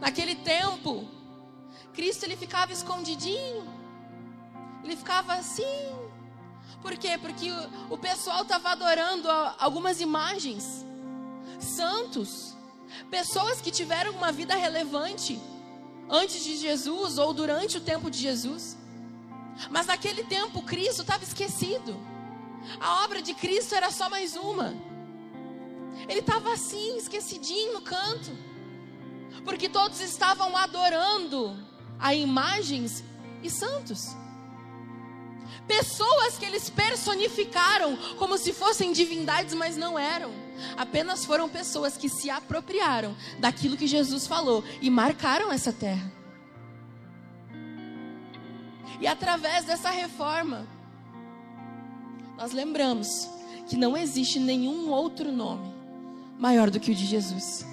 [0.00, 1.06] Naquele tempo,
[1.92, 3.80] Cristo ele ficava escondidinho.
[4.82, 5.90] Ele ficava assim.
[6.80, 7.18] Por quê?
[7.18, 7.52] Porque
[7.90, 10.86] o, pessoal estava adorando algumas imagens.
[11.58, 12.56] Santos,
[13.10, 15.38] pessoas que tiveram uma vida relevante
[16.10, 18.76] antes de Jesus ou durante o tempo de Jesus.
[19.70, 21.96] Mas naquele tempo Cristo estava esquecido.
[22.80, 24.74] A obra de Cristo era só mais uma.
[26.08, 28.30] Ele estava assim, esquecidinho no canto.
[29.44, 31.56] Porque todos estavam adorando
[31.98, 33.04] a imagens
[33.42, 34.08] e santos.
[35.66, 40.32] Pessoas que eles personificaram como se fossem divindades, mas não eram.
[40.76, 46.12] Apenas foram pessoas que se apropriaram daquilo que Jesus falou e marcaram essa terra.
[49.00, 50.66] E através dessa reforma,
[52.36, 53.28] nós lembramos
[53.68, 55.72] que não existe nenhum outro nome
[56.38, 57.64] maior do que o de Jesus.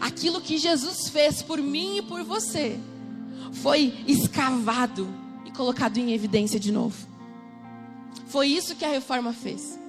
[0.00, 2.78] Aquilo que Jesus fez por mim e por você
[3.52, 5.08] foi escavado
[5.44, 7.08] e colocado em evidência de novo.
[8.26, 9.79] Foi isso que a reforma fez.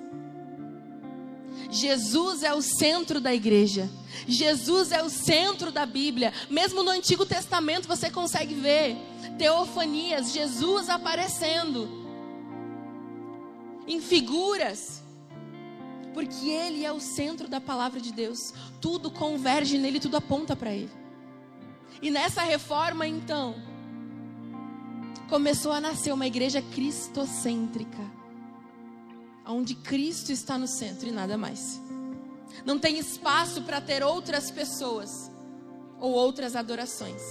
[1.71, 3.89] Jesus é o centro da igreja.
[4.27, 6.33] Jesus é o centro da Bíblia.
[6.49, 8.97] Mesmo no Antigo Testamento você consegue ver
[9.37, 11.89] teofanias, Jesus aparecendo
[13.87, 15.01] em figuras.
[16.13, 18.53] Porque ele é o centro da palavra de Deus.
[18.81, 20.91] Tudo converge nele, tudo aponta para ele.
[22.01, 23.55] E nessa reforma, então,
[25.29, 28.20] começou a nascer uma igreja cristocêntrica
[29.45, 31.79] onde Cristo está no centro e nada mais.
[32.65, 35.31] Não tem espaço para ter outras pessoas
[35.99, 37.21] ou outras adorações.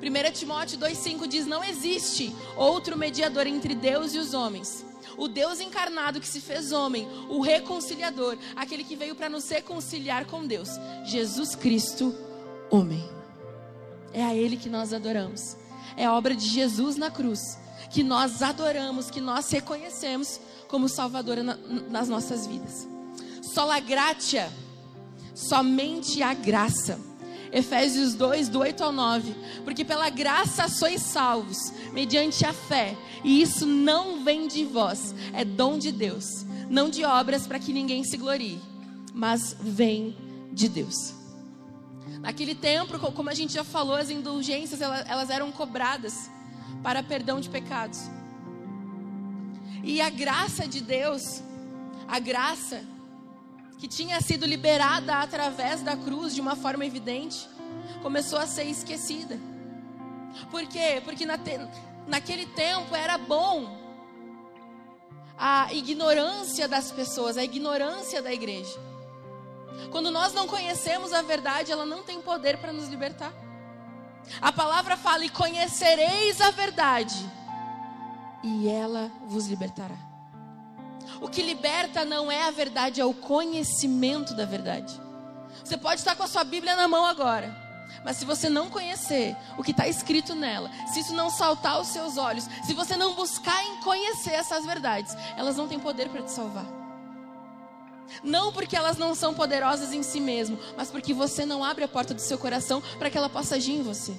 [0.00, 4.84] 1 Timóteo 2,5 diz: Não existe outro mediador entre Deus e os homens.
[5.16, 10.26] O Deus encarnado que se fez homem, o reconciliador, aquele que veio para nos reconciliar
[10.26, 10.68] com Deus,
[11.04, 12.14] Jesus Cristo,
[12.70, 13.08] homem.
[14.12, 15.56] É a Ele que nós adoramos.
[15.96, 17.58] É a obra de Jesus na cruz
[17.90, 21.56] que nós adoramos, que nós reconhecemos como Salvadora na,
[21.90, 22.88] nas nossas vidas.
[23.42, 24.50] Sola gratia,
[25.34, 26.98] somente a graça,
[27.52, 29.34] Efésios 2, do 8 ao 9.
[29.64, 32.96] Porque pela graça sois salvos, mediante a fé.
[33.24, 36.44] E isso não vem de vós, é dom de Deus.
[36.68, 38.60] Não de obras para que ninguém se glorie,
[39.14, 40.16] mas vem
[40.52, 41.14] de Deus.
[42.20, 46.28] Naquele tempo, como a gente já falou, as indulgências elas eram cobradas
[46.82, 48.00] para perdão de pecados.
[49.88, 51.40] E a graça de Deus,
[52.08, 52.82] a graça
[53.78, 57.48] que tinha sido liberada através da cruz de uma forma evidente,
[58.02, 59.38] começou a ser esquecida.
[60.50, 61.00] Por quê?
[61.04, 61.60] Porque na te...
[62.08, 63.78] naquele tempo era bom
[65.38, 68.80] a ignorância das pessoas, a ignorância da igreja.
[69.92, 73.32] Quando nós não conhecemos a verdade, ela não tem poder para nos libertar.
[74.40, 77.14] A palavra fala: e conhecereis a verdade,
[78.46, 79.96] e ela vos libertará.
[81.20, 85.00] O que liberta não é a verdade, é o conhecimento da verdade.
[85.64, 87.54] Você pode estar com a sua Bíblia na mão agora,
[88.04, 91.88] mas se você não conhecer o que está escrito nela, se isso não saltar aos
[91.88, 96.22] seus olhos, se você não buscar em conhecer essas verdades, elas não têm poder para
[96.22, 96.66] te salvar.
[98.22, 101.88] Não porque elas não são poderosas em si mesmo, mas porque você não abre a
[101.88, 104.16] porta do seu coração para que ela possa agir em você.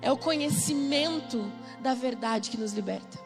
[0.00, 3.18] É o conhecimento da verdade que nos liberta.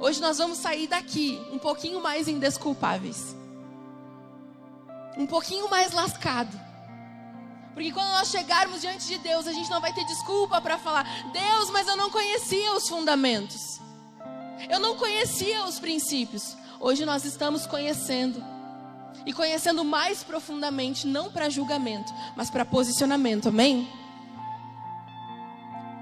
[0.00, 3.34] Hoje nós vamos sair daqui um pouquinho mais indesculpáveis.
[5.16, 6.60] Um pouquinho mais lascado.
[7.72, 11.04] Porque quando nós chegarmos diante de Deus, a gente não vai ter desculpa para falar:
[11.32, 13.80] Deus, mas eu não conhecia os fundamentos.
[14.68, 16.56] Eu não conhecia os princípios.
[16.80, 18.42] Hoje nós estamos conhecendo.
[19.26, 23.88] E conhecendo mais profundamente, não para julgamento, mas para posicionamento, amém?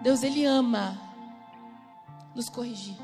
[0.03, 1.01] Deus, Ele ama
[2.35, 2.97] nos corrigir.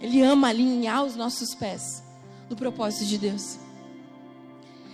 [0.00, 2.02] Ele ama alinhar os nossos pés
[2.48, 3.58] no propósito de Deus.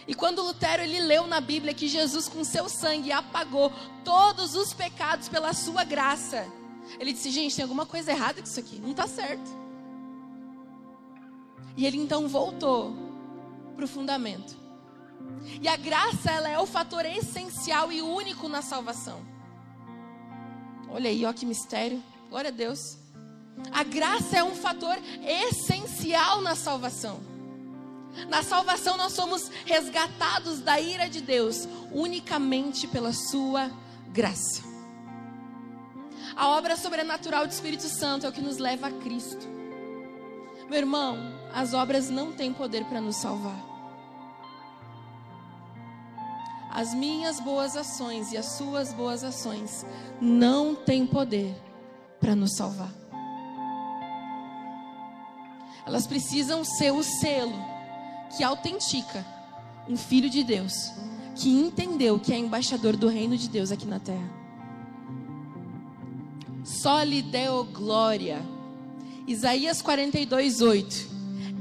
[0.07, 3.73] E quando Lutero ele leu na Bíblia que Jesus com seu sangue apagou
[4.05, 6.47] todos os pecados pela sua graça,
[6.99, 9.51] ele disse: "Gente, tem alguma coisa errada com isso aqui, não está certo".
[11.77, 12.93] E ele então voltou
[13.77, 14.57] para o fundamento.
[15.63, 19.30] E a graça, ela é o fator essencial e único na salvação.
[20.93, 22.03] Olha aí, ó que mistério.
[22.29, 22.99] Glória a Deus.
[23.73, 27.21] A graça é um fator essencial na salvação.
[28.29, 33.71] Na salvação nós somos resgatados da ira de Deus unicamente pela sua
[34.09, 34.63] graça.
[36.35, 39.47] A obra sobrenatural do Espírito Santo é o que nos leva a Cristo.
[40.69, 41.19] Meu irmão,
[41.53, 43.70] as obras não têm poder para nos salvar.
[46.71, 49.85] As minhas boas ações e as suas boas ações
[50.21, 51.55] não têm poder
[52.21, 52.93] para nos salvar.
[55.85, 57.59] Elas precisam ser o selo
[58.37, 59.27] que autentica
[59.89, 60.73] um filho de Deus
[61.35, 64.31] que entendeu que é embaixador do reino de Deus aqui na terra.
[66.65, 68.41] Só lhe deu glória.
[69.27, 71.11] Isaías 42, 8.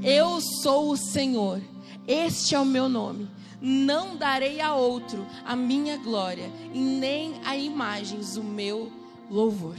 [0.02, 1.60] Eu sou o Senhor,
[2.06, 3.28] este é o meu nome.
[3.60, 8.90] Não darei a outro a minha glória, e nem a imagens o meu
[9.30, 9.76] louvor.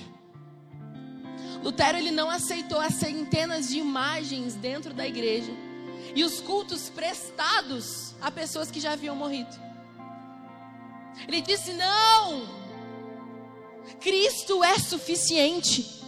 [1.64, 5.52] Lutero ele não aceitou as centenas de imagens dentro da igreja
[6.16, 9.56] e os cultos prestados a pessoas que já haviam morrido.
[11.28, 12.62] Ele disse: "Não!
[14.00, 16.01] Cristo é suficiente.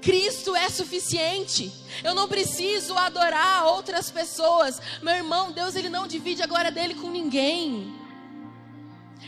[0.00, 1.72] Cristo é suficiente.
[2.02, 4.80] Eu não preciso adorar outras pessoas.
[5.02, 7.94] Meu irmão, Deus ele não divide a glória dele com ninguém.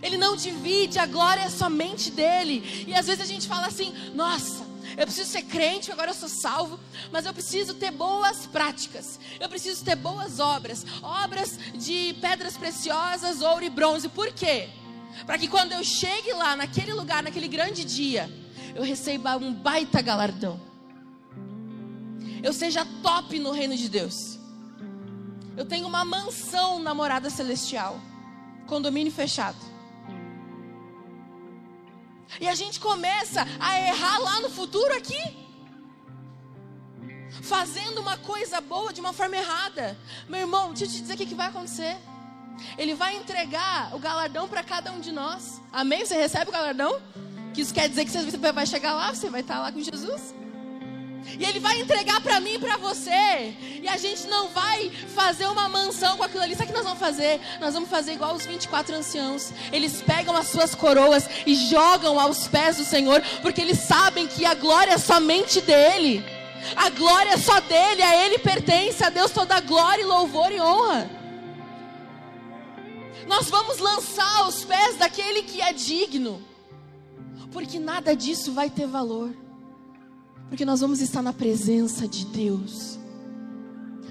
[0.02, 2.84] Ele não divide, a glória somente dele.
[2.86, 4.64] E às vezes a gente fala assim: "Nossa,
[4.96, 6.78] eu preciso ser crente, agora eu sou salvo,
[7.10, 9.18] mas eu preciso ter boas práticas.
[9.40, 14.08] Eu preciso ter boas obras, obras de pedras preciosas, ouro e bronze.
[14.08, 14.68] Por quê?
[15.26, 18.30] Para que quando eu chegue lá, naquele lugar, naquele grande dia,
[18.74, 20.60] eu receba um baita galardão.
[22.42, 24.38] Eu seja top no reino de Deus.
[25.56, 27.98] Eu tenho uma mansão na morada celestial,
[28.66, 29.56] condomínio fechado.
[32.40, 35.44] E a gente começa a errar lá no futuro aqui.
[37.42, 39.96] Fazendo uma coisa boa de uma forma errada.
[40.28, 41.96] Meu irmão, deixa eu te dizer o que, vai acontecer.
[42.78, 45.60] Ele vai entregar o galardão para cada um de nós.
[45.72, 46.04] Amém?
[46.04, 47.00] Você recebe o galardão?
[47.54, 50.34] Que isso quer dizer que você vai chegar lá, você vai estar lá com Jesus.
[51.38, 53.54] E ele vai entregar para mim e para você.
[53.82, 56.54] E a gente não vai fazer uma mansão com aquilo ali.
[56.54, 57.40] Sabe o que nós vamos fazer?
[57.60, 59.52] Nós vamos fazer igual os 24 anciãos.
[59.72, 64.44] Eles pegam as suas coroas e jogam aos pés do Senhor, porque eles sabem que
[64.44, 66.24] a glória é somente dele.
[66.76, 71.10] A glória é só dele, a ele pertence, a Deus toda glória, louvor e honra.
[73.26, 76.53] Nós vamos lançar aos pés daquele que é digno.
[77.52, 79.34] Porque nada disso vai ter valor.
[80.48, 82.98] Porque nós vamos estar na presença de Deus.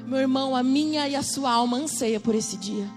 [0.05, 2.87] Meu irmão, a minha e a sua alma anseia por esse dia.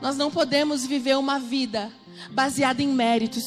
[0.00, 1.92] Nós não podemos viver uma vida
[2.30, 3.44] baseada em méritos,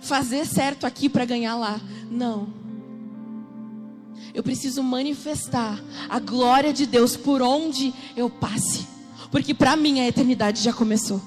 [0.00, 1.80] fazer certo aqui para ganhar lá.
[2.10, 2.48] Não.
[4.34, 8.86] Eu preciso manifestar a glória de Deus por onde eu passe,
[9.30, 11.20] porque para mim a eternidade já começou.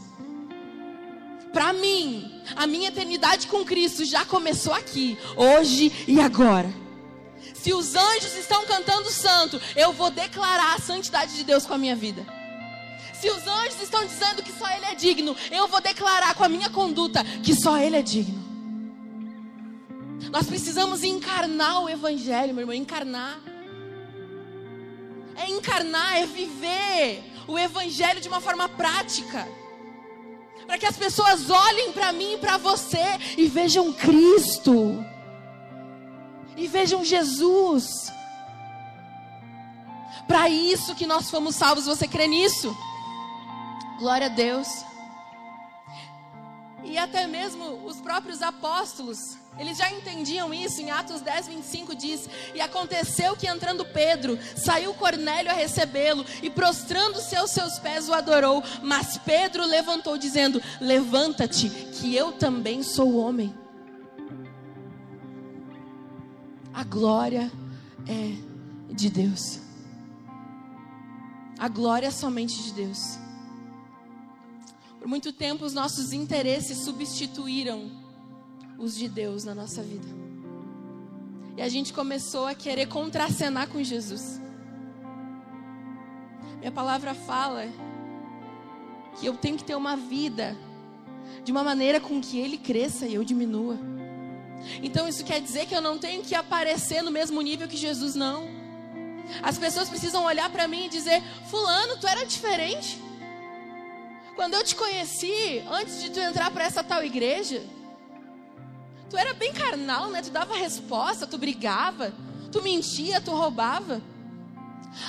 [1.52, 6.72] Para mim, a minha eternidade com Cristo já começou aqui, hoje e agora.
[7.54, 11.78] Se os anjos estão cantando santo, eu vou declarar a santidade de Deus com a
[11.78, 12.26] minha vida.
[13.14, 16.50] Se os anjos estão dizendo que só Ele é digno, eu vou declarar com a
[16.50, 18.48] minha conduta que só Ele é digno.
[20.32, 23.42] Nós precisamos encarnar o Evangelho, meu irmão, encarnar.
[25.36, 29.48] É encarnar, é viver o Evangelho de uma forma prática.
[30.70, 33.04] Para que as pessoas olhem para mim e para você
[33.36, 35.04] e vejam Cristo.
[36.56, 38.14] E vejam Jesus.
[40.28, 42.78] Para isso que nós fomos salvos, você crê nisso?
[43.98, 44.68] Glória a Deus.
[46.84, 50.82] E até mesmo os próprios apóstolos, eles já entendiam isso.
[50.82, 56.50] Em Atos 10, 25 diz: E aconteceu que entrando Pedro, saiu Cornélio a recebê-lo, e
[56.50, 58.64] prostrando-se aos seus pés o adorou.
[58.82, 63.54] Mas Pedro levantou, dizendo: Levanta-te, que eu também sou homem.
[66.74, 67.52] A glória
[68.08, 69.60] é de Deus.
[71.58, 73.20] A glória é somente de Deus.
[74.98, 77.99] Por muito tempo, os nossos interesses substituíram
[78.80, 80.08] os de Deus na nossa vida.
[81.58, 84.40] E a gente começou a querer contracenar com Jesus.
[86.60, 87.68] Minha palavra fala
[89.20, 90.56] que eu tenho que ter uma vida
[91.44, 93.78] de uma maneira com que ele cresça e eu diminua.
[94.82, 98.16] Então isso quer dizer que eu não tenho que aparecer no mesmo nível que Jesus,
[98.16, 98.48] não.
[99.44, 103.00] As pessoas precisam olhar para mim e dizer: Fulano, tu era diferente.
[104.36, 107.62] Quando eu te conheci, antes de tu entrar para essa tal igreja,
[109.10, 110.22] tu era bem carnal, né?
[110.22, 112.14] Tu dava resposta, tu brigava,
[112.52, 114.02] tu mentia, tu roubava.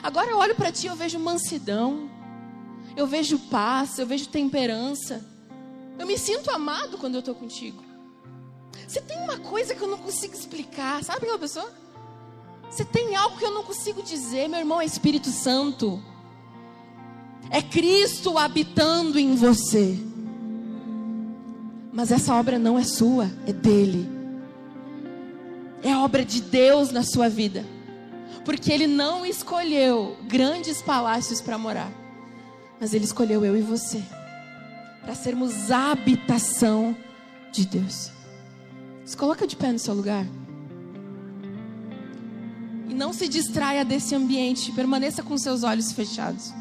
[0.02, 2.10] Agora eu olho para ti, eu vejo mansidão,
[2.96, 5.24] eu vejo paz, eu vejo temperança.
[5.98, 7.84] Eu me sinto amado quando eu estou contigo.
[8.86, 11.72] Você tem uma coisa que eu não consigo explicar, sabe aquela pessoa?
[12.70, 16.02] Você tem algo que eu não consigo dizer, meu irmão, é Espírito Santo.
[17.50, 19.98] É Cristo habitando em você.
[21.92, 24.08] Mas essa obra não é sua, é dele.
[25.82, 27.64] É obra de Deus na sua vida.
[28.44, 31.92] Porque ele não escolheu grandes palácios para morar,
[32.80, 34.02] mas ele escolheu eu e você
[35.02, 36.96] para sermos a habitação
[37.50, 38.10] de Deus.
[39.04, 40.24] Se coloca de pé no seu lugar.
[42.88, 46.52] E não se distraia desse ambiente, permaneça com seus olhos fechados.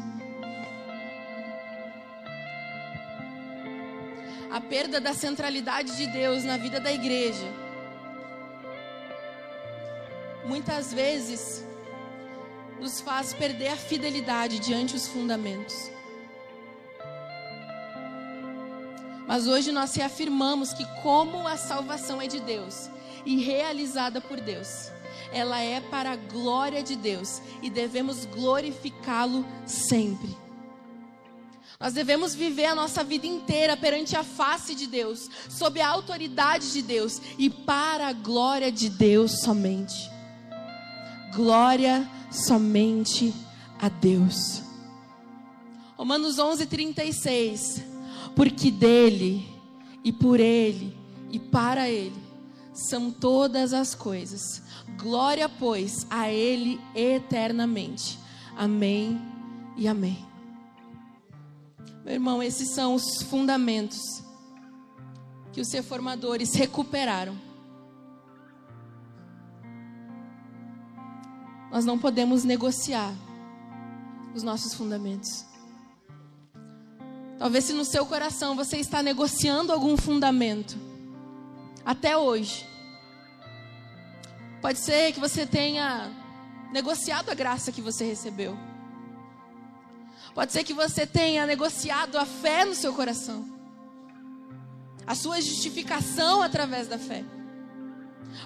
[4.60, 7.46] A perda da centralidade de Deus na vida da igreja.
[10.44, 11.64] Muitas vezes
[12.78, 15.90] nos faz perder a fidelidade diante dos fundamentos.
[19.26, 22.90] Mas hoje nós reafirmamos que, como a salvação é de Deus
[23.24, 24.90] e realizada por Deus,
[25.32, 30.36] ela é para a glória de Deus e devemos glorificá-lo sempre.
[31.80, 36.74] Nós devemos viver a nossa vida inteira perante a face de Deus, sob a autoridade
[36.74, 40.10] de Deus e para a glória de Deus somente.
[41.34, 43.32] Glória somente
[43.80, 44.62] a Deus.
[45.96, 47.82] Romanos 11:36.
[48.36, 49.48] Porque dele
[50.04, 50.94] e por ele
[51.30, 52.22] e para ele
[52.74, 54.62] são todas as coisas.
[54.98, 58.18] Glória, pois, a ele eternamente.
[58.54, 59.20] Amém
[59.78, 60.29] e amém.
[62.10, 64.20] Meu irmão, esses são os fundamentos
[65.52, 67.38] que os reformadores recuperaram.
[71.70, 73.14] Nós não podemos negociar
[74.34, 75.46] os nossos fundamentos.
[77.38, 80.76] Talvez se no seu coração você está negociando algum fundamento,
[81.84, 82.66] até hoje.
[84.60, 86.10] Pode ser que você tenha
[86.72, 88.69] negociado a graça que você recebeu.
[90.34, 93.44] Pode ser que você tenha negociado a fé no seu coração,
[95.06, 97.24] a sua justificação através da fé.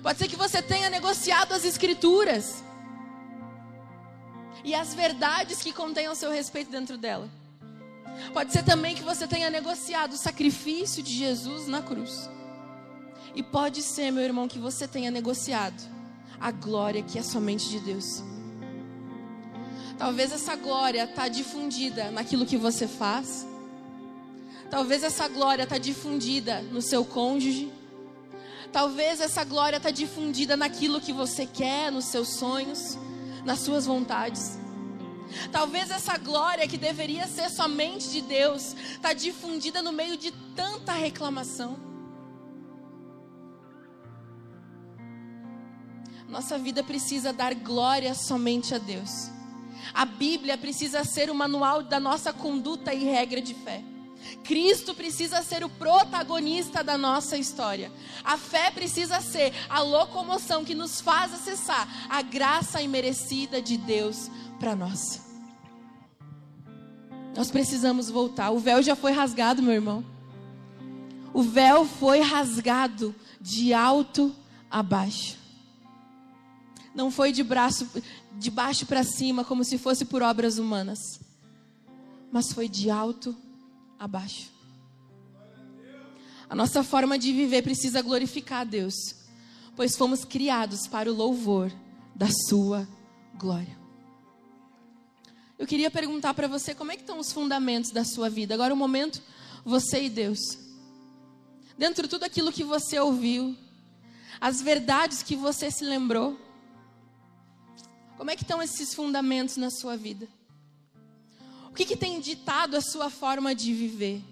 [0.02, 2.64] Pode ser que você tenha negociado as Escrituras
[4.64, 7.28] e as verdades que contêm ao seu respeito dentro dela.
[8.32, 12.30] Pode ser também que você tenha negociado o sacrifício de Jesus na cruz.
[13.34, 15.82] E pode ser, meu irmão, que você tenha negociado
[16.40, 18.22] a glória que é somente de Deus.
[19.98, 23.46] Talvez essa glória está difundida naquilo que você faz.
[24.70, 27.72] Talvez essa glória está difundida no seu cônjuge.
[28.72, 32.98] Talvez essa glória está difundida naquilo que você quer, nos seus sonhos,
[33.44, 34.58] nas suas vontades.
[35.52, 40.92] Talvez essa glória que deveria ser somente de Deus está difundida no meio de tanta
[40.92, 41.78] reclamação.
[46.28, 49.33] Nossa vida precisa dar glória somente a Deus.
[49.94, 53.82] A Bíblia precisa ser o manual da nossa conduta e regra de fé.
[54.42, 57.92] Cristo precisa ser o protagonista da nossa história.
[58.24, 64.30] A fé precisa ser a locomoção que nos faz acessar a graça imerecida de Deus
[64.58, 65.22] para nós.
[67.36, 68.50] Nós precisamos voltar.
[68.50, 70.04] O véu já foi rasgado, meu irmão.
[71.32, 74.34] O véu foi rasgado de alto
[74.70, 75.43] a baixo.
[76.94, 77.88] Não foi de braço
[78.38, 80.98] de baixo para cima como se fosse por obras humanas,
[82.30, 83.34] mas foi de alto
[83.98, 84.52] abaixo.
[86.48, 88.94] A nossa forma de viver precisa glorificar a Deus,
[89.74, 91.72] pois fomos criados para o louvor
[92.14, 92.86] da Sua
[93.34, 93.84] glória.
[95.58, 98.54] Eu queria perguntar para você como é que estão os fundamentos da sua vida.
[98.54, 99.22] Agora o um momento,
[99.64, 100.38] você e Deus.
[101.78, 103.56] Dentro de tudo aquilo que você ouviu,
[104.40, 106.38] as verdades que você se lembrou,
[108.16, 110.28] como é que estão esses fundamentos na sua vida?
[111.70, 114.22] O que, que tem ditado a sua forma de viver?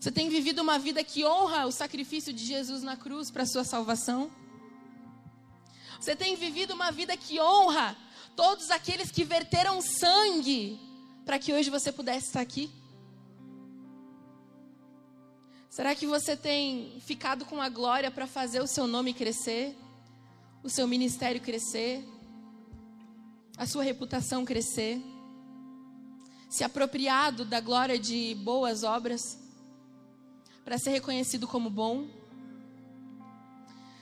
[0.00, 3.46] Você tem vivido uma vida que honra o sacrifício de Jesus na cruz para a
[3.46, 4.30] sua salvação?
[6.00, 7.96] Você tem vivido uma vida que honra
[8.36, 10.80] todos aqueles que verteram sangue
[11.26, 12.70] para que hoje você pudesse estar aqui?
[15.68, 19.76] Será que você tem ficado com a glória para fazer o seu nome crescer,
[20.62, 22.04] o seu ministério crescer,
[23.56, 25.00] a sua reputação crescer?
[26.48, 29.38] se apropriado da glória de boas obras
[30.64, 32.06] para ser reconhecido como bom?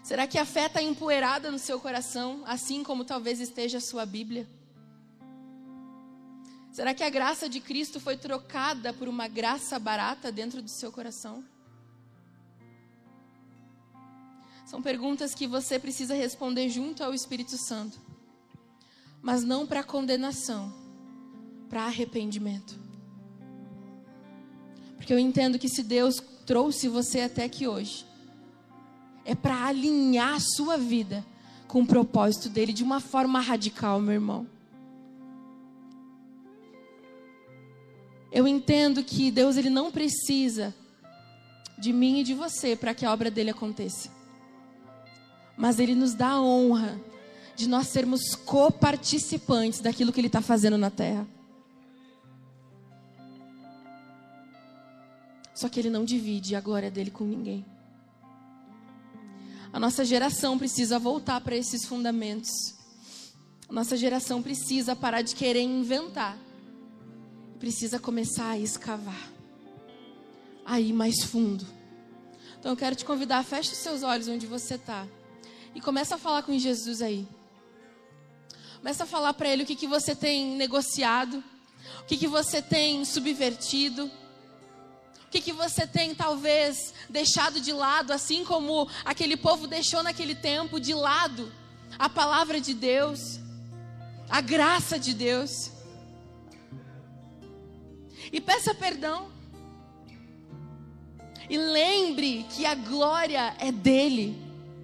[0.02, 4.06] Será que a fé está empoeirada no seu coração, assim como talvez esteja a sua
[4.06, 4.48] Bíblia?
[6.70, 10.92] Será que a graça de Cristo foi trocada por uma graça barata dentro do seu
[10.92, 11.44] coração?
[14.66, 18.00] São perguntas que você precisa responder junto ao Espírito Santo,
[19.22, 20.74] mas não para condenação
[21.68, 22.76] para arrependimento.
[24.96, 28.04] Porque eu entendo que se Deus trouxe você até aqui hoje,
[29.24, 31.24] é para alinhar a sua vida
[31.68, 34.48] com o propósito dele de uma forma radical, meu irmão.
[38.32, 40.74] Eu entendo que Deus ele não precisa
[41.78, 44.15] de mim e de você para que a obra dele aconteça.
[45.56, 47.00] Mas ele nos dá a honra
[47.54, 51.26] de nós sermos coparticipantes daquilo que ele está fazendo na terra.
[55.54, 57.64] Só que ele não divide a glória dele com ninguém.
[59.72, 62.50] A nossa geração precisa voltar para esses fundamentos.
[63.68, 66.38] A nossa geração precisa parar de querer inventar.
[67.58, 69.30] Precisa começar a escavar.
[70.64, 71.66] A ir mais fundo.
[72.58, 75.06] Então eu quero te convidar, feche os seus olhos onde você está.
[75.76, 77.28] E começa a falar com Jesus aí.
[78.78, 81.44] Começa a falar para ele o que, que você tem negociado,
[82.00, 84.10] o que, que você tem subvertido
[85.26, 90.36] o que, que você tem talvez deixado de lado, assim como aquele povo deixou naquele
[90.36, 91.52] tempo de lado
[91.98, 93.40] a palavra de Deus,
[94.30, 95.72] a graça de Deus.
[98.32, 99.28] E peça perdão.
[101.50, 104.45] E lembre que a glória é dele.